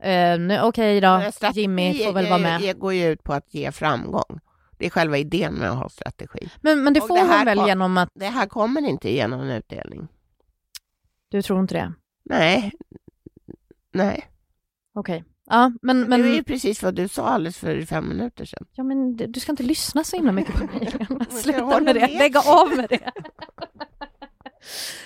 eh, 0.00 0.34
okej 0.34 0.62
okay 0.62 1.00
då, 1.00 1.22
Jimmy 1.54 2.04
får 2.04 2.12
väl 2.12 2.28
vara 2.28 2.38
med. 2.38 2.60
Det 2.60 2.72
går 2.72 2.92
ju 2.92 3.06
ut 3.06 3.24
på 3.24 3.32
att 3.32 3.54
ge 3.54 3.72
framgång. 3.72 4.40
Det 4.78 4.86
är 4.86 4.90
själva 4.90 5.18
idén 5.18 5.54
med 5.54 5.70
att 5.70 5.78
ha 5.78 5.88
strategi. 5.88 6.48
Men, 6.60 6.84
men 6.84 6.92
det 6.92 7.00
får 7.00 7.16
det 7.16 7.20
hon 7.20 7.44
väl 7.44 7.68
genom 7.68 7.98
att... 7.98 8.08
Det 8.14 8.26
här 8.26 8.46
kommer 8.46 8.88
inte 8.88 9.12
genom 9.12 9.40
en 9.40 9.50
utdelning. 9.50 10.08
Du 11.28 11.42
tror 11.42 11.60
inte 11.60 11.74
det? 11.74 11.92
Nej. 12.24 12.72
Nej. 13.92 14.30
Okej. 14.94 15.18
Okay. 15.20 15.33
Ja, 15.46 15.72
men, 15.82 16.00
men... 16.00 16.22
Det 16.22 16.28
är 16.28 16.34
ju 16.34 16.42
precis 16.42 16.82
vad 16.82 16.94
du 16.94 17.08
sa 17.08 17.28
alldeles 17.28 17.58
för 17.58 17.82
fem 17.82 18.08
minuter 18.08 18.44
sedan. 18.44 18.66
Ja, 18.72 18.84
men 18.84 19.16
du 19.16 19.40
ska 19.40 19.52
inte 19.52 19.62
lyssna 19.62 20.04
så 20.04 20.16
himla 20.16 20.32
mycket 20.32 20.54
på 20.54 20.64
mig. 20.64 21.06
Sluta 21.30 21.80
med 21.80 21.94
det. 21.94 22.18
Lägg 22.18 22.36
av 22.36 22.76
med 22.76 22.88
det. 22.88 23.12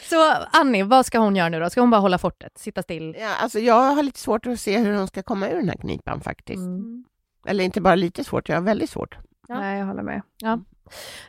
Så 0.02 0.32
Annie, 0.52 0.82
vad 0.82 1.06
ska 1.06 1.18
hon 1.18 1.36
göra 1.36 1.48
nu 1.48 1.60
då? 1.60 1.70
Ska 1.70 1.80
hon 1.80 1.90
bara 1.90 2.00
hålla 2.00 2.18
fortet, 2.18 2.58
sitta 2.58 2.82
still? 2.82 3.16
Ja, 3.20 3.34
alltså 3.34 3.58
jag 3.58 3.94
har 3.94 4.02
lite 4.02 4.20
svårt 4.20 4.46
att 4.46 4.60
se 4.60 4.78
hur 4.78 4.94
hon 4.94 5.08
ska 5.08 5.22
komma 5.22 5.48
ur 5.48 5.56
den 5.56 5.68
här 5.68 5.76
knipan 5.76 6.20
faktiskt. 6.20 6.58
Mm. 6.58 7.04
Eller 7.46 7.64
inte 7.64 7.80
bara 7.80 7.94
lite 7.94 8.24
svårt, 8.24 8.48
jag 8.48 8.56
har 8.56 8.62
väldigt 8.62 8.90
svårt. 8.90 9.18
Ja. 9.48 9.60
Nej, 9.60 9.78
jag 9.78 9.86
håller 9.86 10.02
med. 10.02 10.22
Ja. 10.38 10.60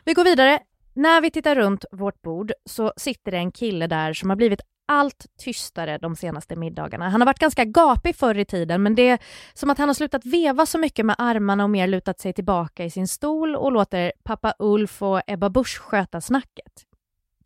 Vi 0.04 0.14
går 0.14 0.24
vidare. 0.24 0.58
När 0.94 1.20
vi 1.20 1.30
tittar 1.30 1.54
runt 1.54 1.84
vårt 1.92 2.22
bord 2.22 2.52
så 2.64 2.92
sitter 2.96 3.30
det 3.30 3.38
en 3.38 3.52
kille 3.52 3.86
där 3.86 4.12
som 4.12 4.30
har 4.30 4.36
blivit 4.36 4.60
allt 4.90 5.26
tystare 5.38 5.98
de 5.98 6.16
senaste 6.16 6.56
middagarna. 6.56 7.08
Han 7.08 7.20
har 7.20 7.26
varit 7.26 7.38
ganska 7.38 7.64
gapig 7.64 8.16
förr 8.16 8.38
i 8.38 8.44
tiden 8.44 8.82
men 8.82 8.94
det 8.94 9.08
är 9.08 9.18
som 9.54 9.70
att 9.70 9.78
han 9.78 9.88
har 9.88 9.94
slutat 9.94 10.24
veva 10.24 10.66
så 10.66 10.78
mycket 10.78 11.06
med 11.06 11.16
armarna 11.18 11.64
och 11.64 11.70
mer 11.70 11.86
lutat 11.86 12.20
sig 12.20 12.32
tillbaka 12.32 12.84
i 12.84 12.90
sin 12.90 13.08
stol 13.08 13.56
och 13.56 13.72
låter 13.72 14.12
pappa 14.24 14.54
Ulf 14.58 15.02
och 15.02 15.22
Ebba 15.26 15.50
Busch 15.50 15.78
sköta 15.80 16.20
snacket. 16.20 16.72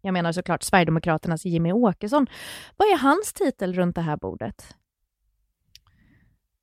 Jag 0.01 0.13
menar 0.13 0.33
såklart 0.33 0.63
Sverigedemokraternas 0.63 1.45
Jimmy 1.45 1.73
Åkesson. 1.73 2.27
Vad 2.77 2.89
är 2.89 2.99
hans 2.99 3.33
titel 3.33 3.75
runt 3.75 3.95
det 3.95 4.03
här 4.03 4.17
bordet? 4.17 4.75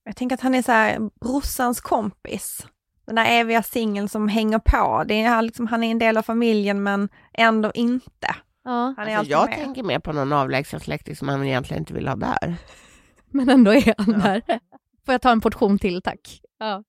Jag 0.03 0.15
tänker 0.15 0.33
att 0.33 0.41
han 0.41 0.55
är 0.55 0.61
så 0.61 0.71
här 0.71 1.09
brorsans 1.21 1.81
kompis. 1.81 2.67
den 3.05 3.15
där 3.15 3.25
eviga 3.25 3.63
singeln 3.63 4.09
som 4.09 4.27
hänger 4.27 4.59
på. 4.59 5.03
Det 5.07 5.21
är, 5.21 5.41
liksom, 5.41 5.67
han 5.67 5.83
är 5.83 5.91
en 5.91 5.99
del 5.99 6.17
av 6.17 6.21
familjen 6.21 6.83
men 6.83 7.09
ändå 7.33 7.71
inte. 7.73 8.35
Ja. 8.63 8.93
Han 8.97 9.07
är 9.07 9.17
Alltså, 9.17 9.31
jag 9.31 9.49
med. 9.49 9.59
tänker 9.59 9.83
mer 9.83 9.99
på 9.99 10.11
någon 10.13 10.33
avlägsen 10.33 10.79
släkting 10.79 11.15
som 11.15 11.25
man 11.25 11.43
egentligen 11.45 11.81
inte 11.81 11.93
vill 11.93 12.07
ha 12.07 12.15
där. 12.15 12.55
Men 13.31 13.49
ändå 13.49 13.73
är 13.73 13.93
han 13.97 14.19
där. 14.19 14.41
Får 15.05 15.13
jag 15.13 15.21
ta 15.21 15.31
en 15.31 15.41
portion 15.41 15.79
till, 15.79 16.01
tack? 16.01 16.41
Ja. 16.59 16.83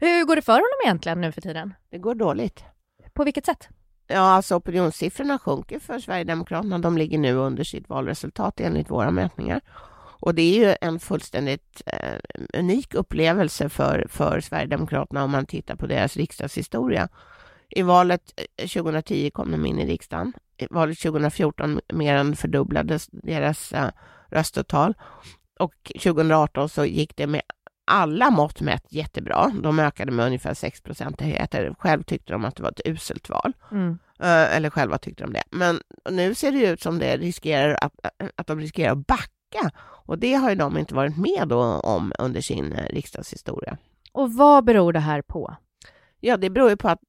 Hur 0.00 0.24
går 0.24 0.36
det 0.36 0.42
för 0.42 0.52
honom 0.52 0.80
egentligen 0.84 1.20
nu 1.20 1.32
för 1.32 1.40
tiden? 1.40 1.74
Det 1.90 1.98
går 1.98 2.14
dåligt. 2.14 2.64
På 3.12 3.24
vilket 3.24 3.46
sätt? 3.46 3.68
Ja, 4.06 4.18
alltså 4.20 4.54
opinionssiffrorna 4.56 5.38
sjunker 5.38 5.78
för 5.78 5.98
Sverigedemokraterna. 5.98 6.78
De 6.78 6.98
ligger 6.98 7.18
nu 7.18 7.32
under 7.34 7.64
sitt 7.64 7.88
valresultat 7.88 8.60
enligt 8.60 8.90
våra 8.90 9.10
mätningar. 9.10 9.60
Och 10.20 10.34
det 10.34 10.42
är 10.42 10.68
ju 10.68 10.76
en 10.80 10.98
fullständigt 11.00 11.82
eh, 11.86 12.18
unik 12.58 12.94
upplevelse 12.94 13.68
för, 13.68 14.06
för 14.08 14.40
Sverigedemokraterna 14.40 15.24
om 15.24 15.30
man 15.30 15.46
tittar 15.46 15.76
på 15.76 15.86
deras 15.86 16.16
riksdagshistoria. 16.16 17.08
I 17.76 17.82
valet 17.82 18.32
eh, 18.56 18.66
2010 18.66 19.30
kom 19.30 19.50
de 19.50 19.66
in 19.66 19.78
i 19.78 19.86
riksdagen. 19.86 20.32
I 20.56 20.66
valet 20.70 20.98
2014 20.98 21.80
mer 21.92 22.14
än 22.14 22.36
fördubblades 22.36 23.08
deras 23.12 23.72
eh, 23.72 23.90
röstetal. 24.30 24.94
Och 25.60 25.74
2018 26.02 26.68
så 26.68 26.84
gick 26.84 27.16
det 27.16 27.26
med 27.26 27.42
alla 27.84 28.30
mått 28.30 28.60
mätt 28.60 28.84
jättebra. 28.88 29.52
De 29.62 29.78
ökade 29.78 30.12
med 30.12 30.26
ungefär 30.26 30.54
6 30.54 30.80
procentenheter. 30.80 31.74
Själv 31.78 32.02
tyckte 32.02 32.32
de 32.32 32.44
att 32.44 32.56
det 32.56 32.62
var 32.62 32.70
ett 32.70 32.86
uselt 32.86 33.30
val. 33.30 33.52
Mm. 33.70 33.98
Eh, 34.18 34.56
eller 34.56 34.70
själva 34.70 34.98
tyckte 34.98 35.24
de 35.24 35.32
det. 35.32 35.42
Men 35.50 35.80
nu 36.10 36.34
ser 36.34 36.52
det 36.52 36.66
ut 36.66 36.82
som 36.82 36.98
det 36.98 37.16
riskerar 37.16 37.78
att, 37.80 37.92
att 38.36 38.46
de 38.46 38.60
riskerar 38.60 38.92
att 38.92 39.06
backa. 39.06 39.70
Och 39.80 40.18
det 40.18 40.34
har 40.34 40.50
ju 40.50 40.56
de 40.56 40.78
inte 40.78 40.94
varit 40.94 41.16
med 41.16 41.52
om 41.52 42.12
under 42.18 42.40
sin 42.40 42.72
eh, 42.72 42.84
riksdagshistoria. 42.84 43.78
Och 44.12 44.32
vad 44.32 44.64
beror 44.64 44.92
det 44.92 45.00
här 45.00 45.22
på? 45.22 45.56
Ja, 46.20 46.36
det 46.36 46.50
beror 46.50 46.70
ju 46.70 46.76
på 46.76 46.88
att 46.88 47.00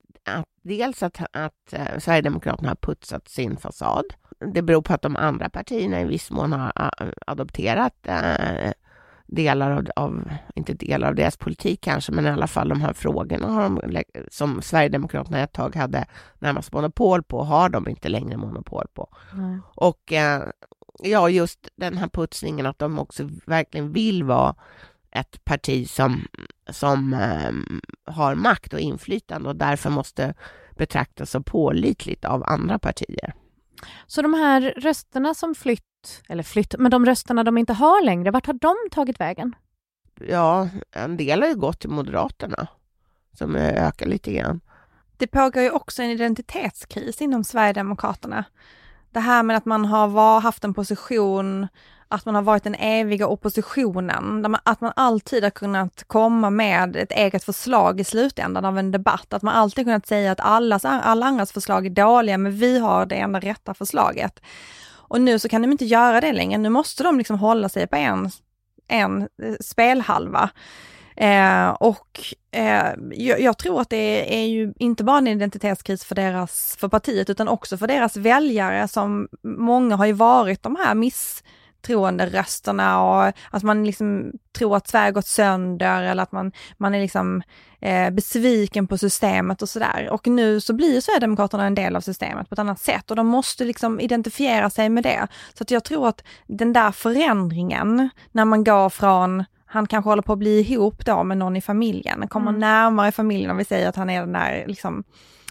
dels 0.64 1.04
att, 1.04 1.22
att 1.32 1.74
eh, 1.74 2.00
Sverigedemokraterna 2.00 2.70
har 2.70 2.76
putsat 2.76 3.28
sin 3.28 3.58
fasad. 3.58 4.06
Det 4.54 4.62
beror 4.62 4.82
på 4.82 4.94
att 4.94 5.02
de 5.02 5.16
andra 5.16 5.50
partierna 5.50 6.02
i 6.02 6.06
viss 6.06 6.32
mån 6.32 6.52
har 6.52 6.72
adopterat 7.28 8.08
eh, 8.08 8.72
delar 9.28 9.72
av, 9.72 9.88
av, 9.96 10.30
inte 10.56 10.74
delar 10.74 11.08
av 11.08 11.16
deras 11.16 11.38
politik 11.38 11.82
kanske, 11.82 12.12
men 12.12 12.26
i 12.26 12.30
alla 12.30 12.48
fall 12.48 12.70
de 12.70 12.82
här 12.82 12.94
frågorna 12.94 13.48
har 13.48 13.70
de, 13.70 14.04
som 14.32 14.62
Sverigedemokraterna 14.62 15.40
ett 15.40 15.54
tag 15.54 15.76
hade 15.76 16.06
närmast 16.40 16.74
monopol 16.74 17.24
på, 17.24 17.44
har 17.44 17.70
de 17.70 17.90
inte 17.90 18.10
längre 18.10 18.38
monopol 18.38 18.86
på. 18.94 19.10
Och 19.76 20.14
eh, 20.14 20.44
ja, 21.04 21.30
just 21.30 21.70
den 21.76 21.98
här 21.98 22.08
putsningen 22.08 22.66
att 22.66 22.80
de 22.80 23.00
också 23.00 23.30
verkligen 23.46 23.92
vill 23.92 24.24
vara 24.24 24.56
ett 25.16 25.46
parti 25.46 25.90
som, 25.90 26.28
som 26.70 27.14
eh, 27.14 27.52
har 28.14 28.36
makt 28.36 28.74
och 28.74 28.80
inflytande 28.80 29.50
och 29.50 29.56
därför 29.56 29.90
måste 29.90 30.34
betraktas 30.78 31.32
som 31.32 31.44
pålitligt 31.44 32.26
av 32.26 32.44
andra 32.46 32.80
partier. 32.80 33.34
Så 34.08 34.22
de 34.22 34.34
här 34.34 34.62
rösterna 34.78 35.34
som 35.34 35.56
flytt, 35.56 36.24
eller 36.30 36.44
flytt, 36.44 36.76
men 36.80 36.92
de 36.92 37.06
rösterna 37.06 37.44
de 37.44 37.58
inte 37.58 37.74
har 37.74 38.06
längre, 38.06 38.32
vart 38.32 38.46
har 38.46 38.54
de 38.54 38.76
tagit 38.92 39.20
vägen? 39.20 39.56
Ja, 40.28 40.70
en 40.92 41.18
del 41.18 41.42
har 41.42 41.50
ju 41.50 41.56
gått 41.56 41.80
till 41.80 41.90
Moderaterna 41.90 42.68
som 43.38 43.56
ökar 43.56 44.06
lite 44.06 44.34
grann. 44.34 44.62
Det 45.18 45.28
pågår 45.28 45.64
ju 45.64 45.70
också 45.72 46.04
en 46.04 46.10
identitetskris 46.10 47.22
inom 47.22 47.44
Sverigedemokraterna. 47.44 48.46
Det 49.12 49.20
här 49.20 49.44
med 49.44 49.58
att 49.58 49.66
man 49.66 49.86
har 49.86 50.08
var, 50.08 50.42
haft 50.42 50.64
en 50.64 50.74
position, 50.74 51.68
att 52.14 52.26
man 52.26 52.36
har 52.36 52.42
varit 52.42 52.64
den 52.64 52.76
eviga 52.76 53.28
oppositionen, 53.28 54.42
där 54.42 54.50
man, 54.50 54.62
att 54.64 54.82
man 54.82 54.94
alltid 54.96 55.44
har 55.44 55.50
kunnat 55.50 56.04
komma 56.08 56.50
med 56.50 56.96
ett 56.96 57.12
eget 57.12 57.44
förslag 57.44 58.00
i 58.00 58.04
slutändan 58.04 58.66
av 58.66 58.78
en 58.78 58.92
debatt, 58.92 59.34
att 59.34 59.42
man 59.42 59.56
alltid 59.56 59.86
kunnat 59.86 60.08
säga 60.08 60.32
att 60.32 60.40
allas, 60.40 60.86
alla 60.86 61.26
andras 61.26 61.52
förslag 61.52 61.86
är 61.86 61.90
dåliga, 61.90 62.38
men 62.38 62.58
vi 62.58 62.80
har 62.80 63.06
det 63.06 63.16
enda 63.16 63.40
rätta 63.40 63.74
förslaget. 63.74 64.40
Och 64.92 65.22
nu 65.22 65.40
så 65.40 65.50
kan 65.50 65.62
de 65.62 65.72
inte 65.72 65.86
göra 65.86 66.22
det 66.22 66.34
längre, 66.34 66.58
nu 66.58 66.70
måste 66.70 67.04
de 67.04 67.18
liksom 67.18 67.40
hålla 67.40 67.70
sig 67.70 67.88
på 67.88 67.96
en, 67.96 68.30
en 68.88 69.22
eh, 69.22 69.56
spelhalva. 69.60 70.50
Eh, 71.16 71.70
och 71.70 72.20
eh, 72.52 72.94
jag, 73.12 73.42
jag 73.42 73.58
tror 73.58 73.82
att 73.82 73.90
det 73.90 74.42
är 74.42 74.48
ju 74.48 74.74
inte 74.78 75.04
bara 75.04 75.18
en 75.18 75.28
identitetskris 75.28 76.04
för 76.04 76.16
deras, 76.16 76.78
för 76.80 76.88
partiet, 76.88 77.30
utan 77.30 77.48
också 77.48 77.78
för 77.78 77.88
deras 77.88 78.18
väljare 78.18 78.88
som 78.88 79.28
många 79.44 79.96
har 79.96 80.06
ju 80.06 80.14
varit 80.14 80.64
de 80.64 80.76
här 80.76 80.96
misstroende 81.84 82.26
rösterna 82.26 83.04
och 83.04 83.34
att 83.52 83.64
man 83.64 83.84
liksom 83.86 84.32
tror 84.58 84.78
att 84.78 84.88
Sverige 84.88 85.12
gått 85.12 85.28
sönder 85.28 86.04
eller 86.04 86.24
att 86.24 86.32
man, 86.32 86.52
man 86.78 86.96
är 86.96 87.02
liksom 87.02 87.42
eh, 87.82 88.10
besviken 88.10 88.88
på 88.88 88.98
systemet 88.98 89.62
och 89.62 89.70
sådär. 89.70 90.10
Och 90.12 90.28
nu 90.28 90.62
så 90.62 90.74
blir 90.74 91.02
Sverigedemokraterna 91.02 91.66
en 91.66 91.76
del 91.76 91.96
av 91.96 92.02
systemet 92.02 92.50
på 92.50 92.54
ett 92.54 92.60
annat 92.60 92.80
sätt 92.80 93.12
och 93.12 93.16
de 93.16 93.28
måste 93.28 93.66
liksom 93.66 94.00
identifiera 94.00 94.70
sig 94.70 94.90
med 94.90 95.04
det. 95.04 95.28
Så 95.54 95.64
att 95.64 95.72
jag 95.72 95.84
tror 95.84 96.08
att 96.08 96.24
den 96.48 96.74
där 96.74 96.92
förändringen, 96.92 98.10
när 98.32 98.46
man 98.46 98.64
går 98.64 98.90
från 98.90 99.44
han 99.66 99.88
kanske 99.88 100.10
håller 100.10 100.24
på 100.24 100.34
att 100.34 100.40
bli 100.40 100.60
ihop 100.60 101.06
då 101.06 101.24
med 101.24 101.38
någon 101.38 101.56
i 101.56 101.62
familjen, 101.62 102.28
kommer 102.28 102.50
Mm. 102.50 102.60
närmare 102.60 103.12
familjen 103.12 103.52
om 103.52 103.58
vi 103.58 103.66
säger 103.66 103.90
att 103.90 103.96
han 103.96 104.10
är 104.10 104.20
den 104.20 104.34
där 104.34 104.64
liksom 104.68 105.04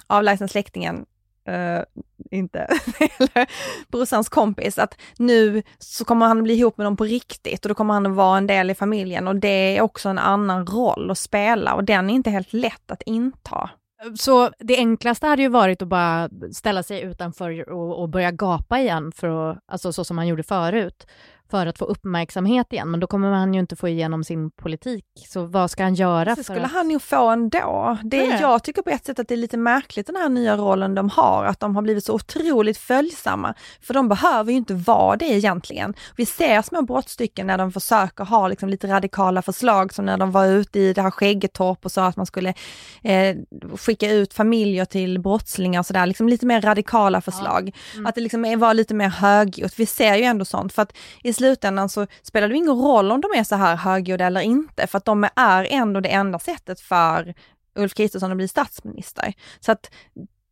avlägsna 0.06 0.48
släktingen, 0.48 1.04
Uh, 1.48 1.83
inte, 2.31 2.59
eller 3.18 3.48
brorsans 3.90 4.28
kompis, 4.28 4.78
att 4.78 5.00
nu 5.18 5.62
så 5.78 6.05
kommer 6.05 6.26
han 6.26 6.42
bli 6.42 6.55
ihop 6.55 6.78
med 6.78 6.85
någon 6.85 6.96
på 6.96 7.05
riktigt 7.05 7.64
och 7.64 7.68
då 7.68 7.74
kommer 7.74 7.94
han 7.94 8.07
att 8.07 8.12
vara 8.12 8.38
en 8.38 8.46
del 8.46 8.70
i 8.70 8.74
familjen 8.74 9.28
och 9.28 9.37
det 9.37 9.76
är 9.76 9.81
också 9.81 10.09
en 10.09 10.18
annan 10.18 10.66
roll 10.66 11.11
att 11.11 11.18
spela 11.18 11.74
och 11.74 11.85
den 11.85 12.11
är 12.11 12.14
inte 12.14 12.31
helt 12.31 12.52
lätt 12.52 12.90
att 12.90 13.02
inta. 13.02 13.70
Så 14.16 14.50
det 14.59 14.76
enklaste 14.76 15.26
hade 15.26 15.42
ju 15.42 15.48
varit 15.48 15.83
att 15.83 15.88
bara 15.88 16.28
ställa 16.52 16.83
sig 16.83 17.00
utanför 17.00 17.68
och, 17.68 18.00
och 18.02 18.09
börja 18.09 18.31
gapa 18.31 18.81
igen, 18.81 19.12
för 19.12 19.50
att, 19.50 19.59
alltså 19.66 19.92
så 19.92 20.05
som 20.05 20.18
han 20.18 20.28
gjorde 20.28 20.42
förut, 20.42 21.07
för 21.52 21.66
att 21.66 21.78
få 21.78 21.84
uppmärksamhet 21.84 22.72
igen. 22.72 22.90
Men 22.90 23.00
då 23.00 23.06
kommer 23.06 23.30
han 23.30 23.54
ju 23.54 23.60
inte 23.60 23.76
få 23.76 23.88
igenom 23.88 24.24
sin 24.24 24.50
politik. 24.50 25.04
Så 25.28 25.44
vad 25.44 25.70
ska 25.70 25.82
han 25.82 25.94
göra? 25.94 26.36
För 26.36 26.42
skulle 26.42 26.64
att... 26.64 26.72
han 26.72 26.90
ju 26.90 26.98
få 26.98 27.28
ändå. 27.28 27.98
Det, 28.04 28.28
Nej. 28.28 28.38
jag 28.40 28.64
tycker 28.64 28.82
på 28.82 28.90
ett 28.90 29.04
sätt 29.04 29.18
att 29.18 29.28
det 29.28 29.34
är 29.34 29.36
lite 29.36 29.56
märkligt 29.56 30.06
den 30.06 30.16
här 30.16 30.28
nya 30.28 30.56
rollen 30.56 30.94
de 30.94 31.08
har, 31.10 31.44
att 31.44 31.60
de 31.60 31.76
har 31.76 31.82
blivit 31.82 32.04
så 32.04 32.14
otroligt 32.14 32.78
följsamma. 32.78 33.54
För 33.80 33.94
de 33.94 34.08
behöver 34.08 34.50
ju 34.50 34.56
inte 34.56 34.74
vara 34.74 35.16
det 35.16 35.24
egentligen. 35.24 35.94
Vi 36.16 36.26
ser 36.26 36.62
små 36.62 36.82
brottstycken 36.82 37.46
när 37.46 37.58
de 37.58 37.72
försöker 37.72 38.24
ha 38.24 38.48
liksom 38.48 38.68
lite 38.68 38.86
radikala 38.86 39.42
förslag, 39.42 39.94
som 39.94 40.04
när 40.06 40.18
de 40.18 40.30
var 40.30 40.46
ute 40.46 40.78
i 40.80 40.92
det 40.92 41.02
här 41.02 41.10
Skäggetorp 41.10 41.84
och 41.84 41.92
sa 41.92 42.06
att 42.06 42.16
man 42.16 42.26
skulle 42.26 42.54
eh, 43.02 43.36
skicka 43.76 44.10
ut 44.10 44.34
familjer 44.34 44.84
till 44.84 45.20
brottslingar 45.20 45.80
och 45.80 45.86
sådär, 45.86 46.06
liksom 46.06 46.28
lite 46.28 46.46
mer 46.46 46.60
radikala 46.60 47.20
förslag. 47.20 47.72
Mm. 47.94 48.06
Att 48.06 48.14
det 48.14 48.20
liksom 48.20 48.44
är- 48.44 48.56
var 48.56 48.74
lite 48.74 48.94
mer 48.94 49.08
högljutt. 49.08 49.78
Vi 49.78 49.86
ser 49.86 50.14
ju 50.14 50.22
ändå 50.22 50.44
sånt, 50.44 50.72
för 50.72 50.82
att 50.82 50.96
i 51.22 51.32
slutändan 51.42 51.88
så 51.88 52.07
spelar 52.22 52.48
det 52.48 52.57
ingen 52.57 52.76
roll 52.76 53.12
om 53.12 53.20
de 53.20 53.38
är 53.38 53.44
så 53.44 53.57
här 53.57 53.76
högljudda 53.76 54.26
eller 54.26 54.40
inte, 54.40 54.87
för 54.87 54.98
att 54.98 55.05
de 55.05 55.28
är 55.37 55.66
ändå 55.70 56.00
det 56.00 56.09
enda 56.09 56.38
sättet 56.38 56.81
för 56.81 57.35
Ulf 57.74 57.94
Kristersson 57.94 58.31
att 58.31 58.37
bli 58.37 58.48
statsminister. 58.48 59.35
Så 59.61 59.72
att 59.72 59.90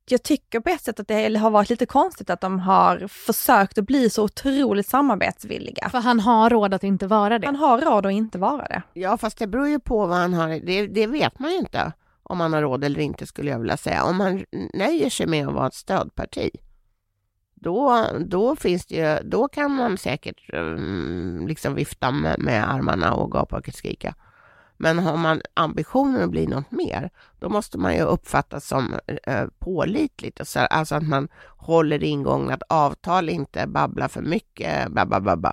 jag 0.08 0.22
tycker 0.22 0.60
på 0.60 0.68
ett 0.68 0.80
sätt 0.80 1.00
att 1.00 1.08
det 1.08 1.36
har 1.36 1.50
varit 1.50 1.70
lite 1.70 1.86
konstigt 1.86 2.30
att 2.30 2.40
de 2.40 2.58
har 2.60 3.08
försökt 3.08 3.78
att 3.78 3.84
bli 3.84 4.10
så 4.10 4.24
otroligt 4.24 4.86
samarbetsvilliga. 4.86 5.88
För 5.88 5.98
han 5.98 6.20
har 6.20 6.50
råd 6.50 6.74
att 6.74 6.84
inte 6.84 7.06
vara 7.06 7.38
det. 7.38 7.46
Han 7.46 7.56
har 7.56 7.80
råd 7.80 8.06
att 8.06 8.12
inte 8.12 8.38
vara 8.38 8.68
det. 8.68 8.82
Ja, 8.92 9.16
fast 9.16 9.38
det 9.38 9.46
beror 9.46 9.68
ju 9.68 9.80
på 9.80 10.06
vad 10.06 10.18
han 10.18 10.34
har. 10.34 10.48
Det, 10.48 10.86
det 10.86 11.06
vet 11.06 11.38
man 11.38 11.50
ju 11.50 11.58
inte 11.58 11.92
om 12.22 12.40
han 12.40 12.52
har 12.52 12.62
råd 12.62 12.84
eller 12.84 13.00
inte 13.00 13.26
skulle 13.26 13.50
jag 13.50 13.58
vilja 13.58 13.76
säga. 13.76 14.04
Om 14.04 14.20
han 14.20 14.44
nöjer 14.74 15.10
sig 15.10 15.26
med 15.26 15.48
att 15.48 15.54
vara 15.54 15.66
ett 15.66 15.74
stödparti, 15.74 16.50
då, 17.60 18.06
då 18.26 18.56
finns 18.56 18.86
det 18.86 18.94
ju, 18.94 19.28
då 19.28 19.48
kan 19.48 19.70
man 19.70 19.98
säkert 19.98 20.54
um, 20.54 21.46
liksom 21.48 21.74
vifta 21.74 22.10
med, 22.10 22.38
med 22.38 22.70
armarna 22.70 23.14
och 23.14 23.32
gapa 23.32 23.56
och 23.56 23.74
skrika. 23.74 24.14
Men 24.76 24.98
har 24.98 25.16
man 25.16 25.40
ambitionen 25.54 26.22
att 26.22 26.30
bli 26.30 26.46
något 26.46 26.70
mer, 26.70 27.10
då 27.38 27.48
måste 27.48 27.78
man 27.78 27.94
ju 27.94 28.02
uppfattas 28.02 28.66
som 28.66 28.94
eh, 29.24 29.46
pålitligt. 29.58 30.48
Så, 30.48 30.58
alltså 30.60 30.94
att 30.94 31.08
man 31.08 31.28
håller 31.46 32.04
ingången 32.04 32.50
att 32.50 32.62
avtal, 32.68 33.28
inte 33.28 33.66
babblar 33.66 34.08
för 34.08 34.22
mycket. 34.22 34.92
Babba, 34.92 35.20
babba. 35.20 35.52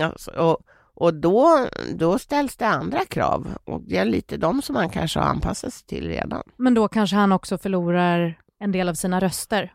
Alltså, 0.00 0.30
och, 0.30 0.58
och 0.94 1.14
då, 1.14 1.66
då 1.94 2.18
ställs 2.18 2.56
det 2.56 2.66
andra 2.66 3.04
krav. 3.04 3.48
Och 3.64 3.80
det 3.80 3.96
är 3.96 4.04
lite 4.04 4.36
de 4.36 4.62
som 4.62 4.74
man 4.74 4.88
kanske 4.88 5.20
har 5.20 5.26
anpassat 5.26 5.72
sig 5.72 5.86
till 5.86 6.08
redan. 6.08 6.42
Men 6.56 6.74
då 6.74 6.88
kanske 6.88 7.16
han 7.16 7.32
också 7.32 7.58
förlorar 7.58 8.38
en 8.58 8.72
del 8.72 8.88
av 8.88 8.94
sina 8.94 9.20
röster. 9.20 9.72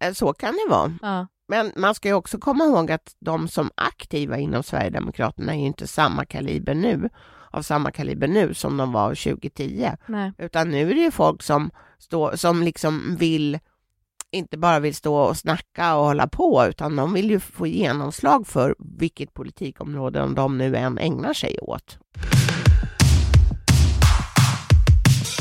Eh, 0.00 0.12
Så 0.12 0.32
kan 0.32 0.52
det 0.54 0.70
vara. 0.70 0.92
Ja. 1.02 1.26
Men 1.48 1.72
man 1.76 1.94
ska 1.94 2.08
ju 2.08 2.14
också 2.14 2.38
komma 2.38 2.64
ihåg 2.64 2.92
att 2.92 3.14
de 3.20 3.48
som 3.48 3.70
aktiva 3.74 4.38
inom 4.38 4.62
Sverigedemokraterna 4.62 5.54
är 5.54 5.58
ju 5.58 5.66
inte 5.66 5.86
samma 5.86 6.24
kaliber 6.24 6.74
nu, 6.74 7.08
av 7.50 7.62
samma 7.62 7.90
kaliber 7.90 8.28
nu 8.28 8.54
som 8.54 8.76
de 8.76 8.92
var 8.92 9.08
2010. 9.14 9.90
Nej. 10.06 10.32
Utan 10.38 10.70
nu 10.70 10.90
är 10.90 10.94
det 10.94 11.00
ju 11.00 11.10
folk 11.10 11.42
som, 11.42 11.70
stå, 11.98 12.36
som 12.36 12.62
liksom 12.62 13.16
vill, 13.18 13.58
inte 14.30 14.58
bara 14.58 14.78
vill 14.80 14.94
stå 14.94 15.16
och 15.16 15.36
snacka 15.36 15.96
och 15.96 16.04
hålla 16.04 16.26
på, 16.28 16.64
utan 16.68 16.96
de 16.96 17.12
vill 17.12 17.30
ju 17.30 17.40
få 17.40 17.66
genomslag 17.66 18.46
för 18.46 18.74
vilket 18.78 19.34
politikområde 19.34 20.32
de 20.34 20.58
nu 20.58 20.76
än 20.76 20.98
ägnar 20.98 21.32
sig 21.32 21.58
åt. 21.60 21.98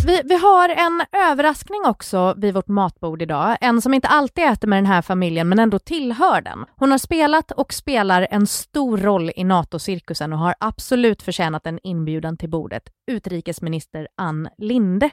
Vi, 0.06 0.22
vi 0.26 0.36
har 0.36 0.70
en 0.70 1.04
överraskning 1.12 1.82
också 1.86 2.34
vid 2.38 2.54
vårt 2.54 2.68
matbord 2.68 3.22
idag. 3.22 3.58
En 3.62 3.82
som 3.82 3.94
inte 3.94 4.08
alltid 4.08 4.44
äter 4.44 4.68
med 4.68 4.78
den 4.78 4.86
här 4.86 5.02
familjen 5.02 5.50
men 5.50 5.60
ändå 5.60 5.80
tillhör 5.80 6.42
den. 6.42 6.66
Hon 6.76 6.92
har 6.92 6.98
spelat 6.98 7.52
och 7.52 7.74
spelar 7.74 8.28
en 8.32 8.48
stor 8.48 8.98
roll 8.98 9.32
i 9.36 9.44
NATO-cirkusen 9.44 10.34
och 10.34 10.40
har 10.40 10.56
absolut 10.60 11.22
förtjänat 11.22 11.66
en 11.66 11.80
inbjudan 11.84 12.38
till 12.38 12.50
bordet. 12.50 12.84
Utrikesminister 13.08 14.08
Ann 14.18 14.50
Linde. 14.58 15.10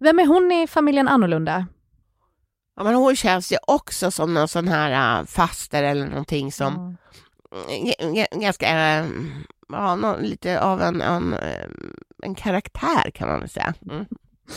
Vem 0.00 0.18
är 0.18 0.26
hon 0.26 0.52
i 0.52 0.66
familjen 0.66 1.08
Annorlunda? 1.08 1.66
Ja, 2.76 2.84
men 2.84 2.94
hon 2.94 3.16
känns 3.16 3.52
ju 3.52 3.56
också 3.66 4.10
som 4.10 4.34
någon 4.34 4.48
sån 4.48 4.68
här 4.68 5.20
uh, 5.20 5.26
faster 5.26 5.82
eller 5.82 6.06
någonting 6.06 6.52
som 6.52 6.96
Mm. 8.00 8.24
ganska, 8.40 8.98
äh, 8.98 9.06
ja, 9.68 9.94
någon, 9.96 10.22
lite 10.22 10.60
av 10.60 10.82
en, 10.82 11.00
en, 11.00 11.34
äh, 11.34 11.66
en 12.22 12.34
karaktär 12.34 13.10
kan 13.10 13.28
man 13.28 13.40
väl 13.40 13.48
säga. 13.48 13.74
Mm. 13.90 14.06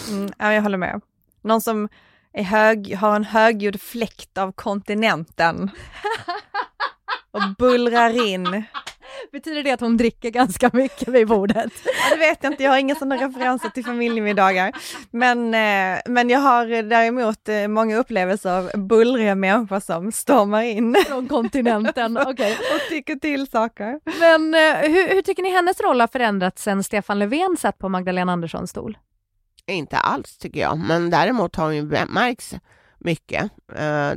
Mm, 0.10 0.34
ja, 0.38 0.54
jag 0.54 0.62
håller 0.62 0.78
med. 0.78 1.02
Någon 1.41 1.62
som 1.62 1.89
är 2.34 2.43
hög, 2.43 2.95
har 2.95 3.15
en 3.15 3.24
högljudd 3.24 3.82
fläkt 3.82 4.38
av 4.38 4.52
kontinenten. 4.52 5.69
Och 7.32 7.41
bullrar 7.58 8.28
in. 8.28 8.63
Betyder 9.32 9.63
det 9.63 9.71
att 9.71 9.80
hon 9.80 9.97
dricker 9.97 10.30
ganska 10.30 10.69
mycket 10.74 11.08
vid 11.08 11.28
bordet? 11.28 11.71
Ja, 11.86 12.15
det 12.15 12.19
vet 12.19 12.43
jag 12.43 12.54
inte, 12.54 12.63
jag 12.63 12.71
har 12.71 12.78
inga 12.78 12.95
sådana 12.95 13.15
referenser 13.15 13.69
till 13.69 13.86
familjemiddagar. 13.86 14.71
Men, 15.12 15.54
eh, 15.54 16.00
men 16.06 16.30
jag 16.30 16.39
har 16.39 16.84
däremot 16.84 17.50
eh, 17.50 17.67
många 17.67 17.97
upplevelser 17.97 18.50
av 18.52 18.71
bullriga 18.76 19.36
människor 19.36 19.80
som 19.80 20.12
stormar 20.12 20.62
in 20.63 20.95
Från 21.08 21.28
kontinenten, 21.28 22.17
okej. 22.28 22.52
och 22.76 22.89
tycker 22.89 23.15
till 23.15 23.47
saker. 23.47 24.00
Men 24.19 24.54
eh, 24.54 24.91
hur, 24.91 25.15
hur 25.15 25.21
tycker 25.21 25.43
ni 25.43 25.50
hennes 25.52 25.80
roll 25.82 26.00
har 26.02 26.08
förändrats 26.08 26.63
sen 26.63 26.84
Stefan 26.84 27.19
Löfven 27.19 27.58
satt 27.60 27.78
på 27.78 27.89
Magdalena 27.89 28.32
Anderssons 28.32 28.69
stol? 28.69 28.97
Inte 29.67 29.97
alls 29.97 30.38
tycker 30.38 30.60
jag, 30.62 30.78
men 30.78 31.10
däremot 31.10 31.56
har 31.56 31.65
hon 31.65 31.76
ju 31.76 31.84
märkts 32.10 32.56
mycket 33.04 33.52
eh, 33.76 34.12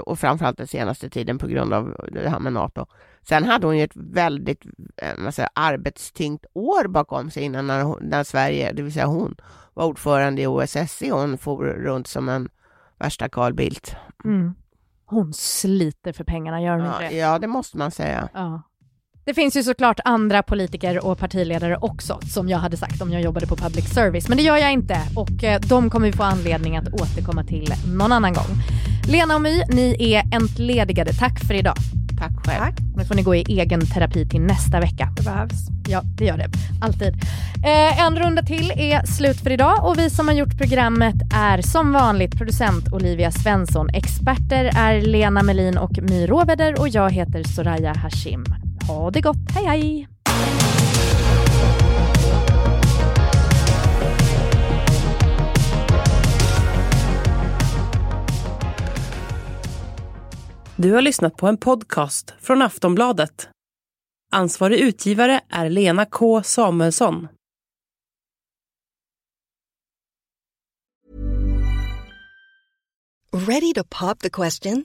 och 0.00 0.18
framförallt 0.18 0.58
den 0.58 0.66
senaste 0.66 1.10
tiden 1.10 1.38
på 1.38 1.46
grund 1.46 1.72
av 1.74 2.08
det 2.12 2.28
här 2.28 2.38
med 2.38 2.52
NATO. 2.52 2.86
Sen 3.22 3.44
hade 3.44 3.66
hon 3.66 3.78
ju 3.78 3.84
ett 3.84 3.96
väldigt 3.96 4.64
eh, 4.96 5.30
säger, 5.30 5.50
arbetstyngt 5.54 6.46
år 6.52 6.88
bakom 6.88 7.30
sig 7.30 7.42
innan 7.42 7.66
när, 7.66 7.96
när 8.00 8.24
Sverige, 8.24 8.72
det 8.72 8.82
vill 8.82 8.92
säga 8.92 9.06
hon, 9.06 9.36
var 9.74 9.84
ordförande 9.84 10.42
i 10.42 10.46
OSSE 10.46 11.12
och 11.12 11.20
hon 11.20 11.38
for 11.38 11.64
runt 11.64 12.06
som 12.06 12.28
en 12.28 12.48
värsta 12.98 13.28
Carl 13.28 13.54
Bildt. 13.54 13.96
Mm. 14.24 14.54
Hon 15.04 15.32
sliter 15.32 16.12
för 16.12 16.24
pengarna, 16.24 16.62
gör 16.62 16.72
hon 16.76 16.84
Ja, 16.84 16.92
inte 17.02 17.14
det? 17.14 17.20
ja, 17.20 17.38
det 17.38 17.46
måste 17.46 17.78
man 17.78 17.90
säga. 17.90 18.28
Ja. 18.34 18.62
Det 19.24 19.34
finns 19.34 19.56
ju 19.56 19.62
såklart 19.62 20.00
andra 20.04 20.42
politiker 20.42 21.06
och 21.06 21.18
partiledare 21.18 21.76
också, 21.76 22.20
som 22.22 22.48
jag 22.48 22.58
hade 22.58 22.76
sagt 22.76 23.02
om 23.02 23.12
jag 23.12 23.22
jobbade 23.22 23.46
på 23.46 23.56
public 23.56 23.88
service. 23.88 24.28
Men 24.28 24.36
det 24.36 24.42
gör 24.42 24.56
jag 24.56 24.72
inte 24.72 24.96
och 25.16 25.44
eh, 25.44 25.60
de 25.60 25.90
kommer 25.90 26.06
vi 26.06 26.12
få 26.12 26.22
anledning 26.22 26.76
att 26.76 26.88
återkomma 26.88 27.44
till 27.44 27.74
någon 27.86 28.12
annan 28.12 28.32
gång. 28.32 28.46
Lena 29.08 29.34
och 29.34 29.40
My, 29.40 29.62
ni 29.68 30.12
är 30.12 30.34
entledigade. 30.34 31.12
Tack 31.12 31.40
för 31.40 31.54
idag. 31.54 31.74
Tack 32.18 32.46
själv. 32.46 32.58
Tack, 32.58 32.74
Nu 32.96 33.04
får 33.04 33.14
ni 33.14 33.22
gå 33.22 33.34
i 33.34 33.44
egen 33.48 33.86
terapi 33.86 34.28
till 34.28 34.40
nästa 34.40 34.80
vecka. 34.80 35.08
det 35.16 35.22
behövs. 35.22 35.68
Ja, 35.88 36.02
det 36.04 36.24
gör 36.24 36.36
det. 36.36 36.48
Alltid. 36.82 37.14
Eh, 37.64 38.04
en 38.06 38.16
runda 38.16 38.42
till 38.42 38.70
är 38.70 39.06
slut 39.06 39.40
för 39.40 39.50
idag 39.52 39.88
och 39.88 39.98
vi 39.98 40.10
som 40.10 40.28
har 40.28 40.34
gjort 40.34 40.58
programmet 40.58 41.16
är 41.34 41.62
som 41.62 41.92
vanligt 41.92 42.38
producent 42.38 42.92
Olivia 42.92 43.30
Svensson. 43.30 43.88
Experter 43.90 44.70
är 44.76 45.00
Lena 45.00 45.42
Melin 45.42 45.78
och 45.78 45.98
My 46.02 46.26
Råväder 46.26 46.80
och 46.80 46.88
jag 46.88 47.10
heter 47.10 47.42
Soraya 47.44 47.94
Hashim. 47.94 48.44
Ha 48.88 49.10
det 49.10 49.20
gott, 49.20 49.36
hej 49.54 49.64
hej! 49.64 50.08
Du 60.76 60.92
har 60.92 61.02
lyssnat 61.02 61.36
på 61.36 61.46
en 61.46 61.56
podcast 61.56 62.34
från 62.40 62.62
Aftonbladet. 62.62 63.48
Ansvarig 64.32 64.78
utgivare 64.78 65.40
är 65.48 65.70
Lena 65.70 66.06
K 66.06 66.42
Samuelsson. 66.42 67.28
Ready 73.32 73.72
to 73.74 73.84
pop 74.00 74.18
the 74.18 74.30
question? 74.30 74.84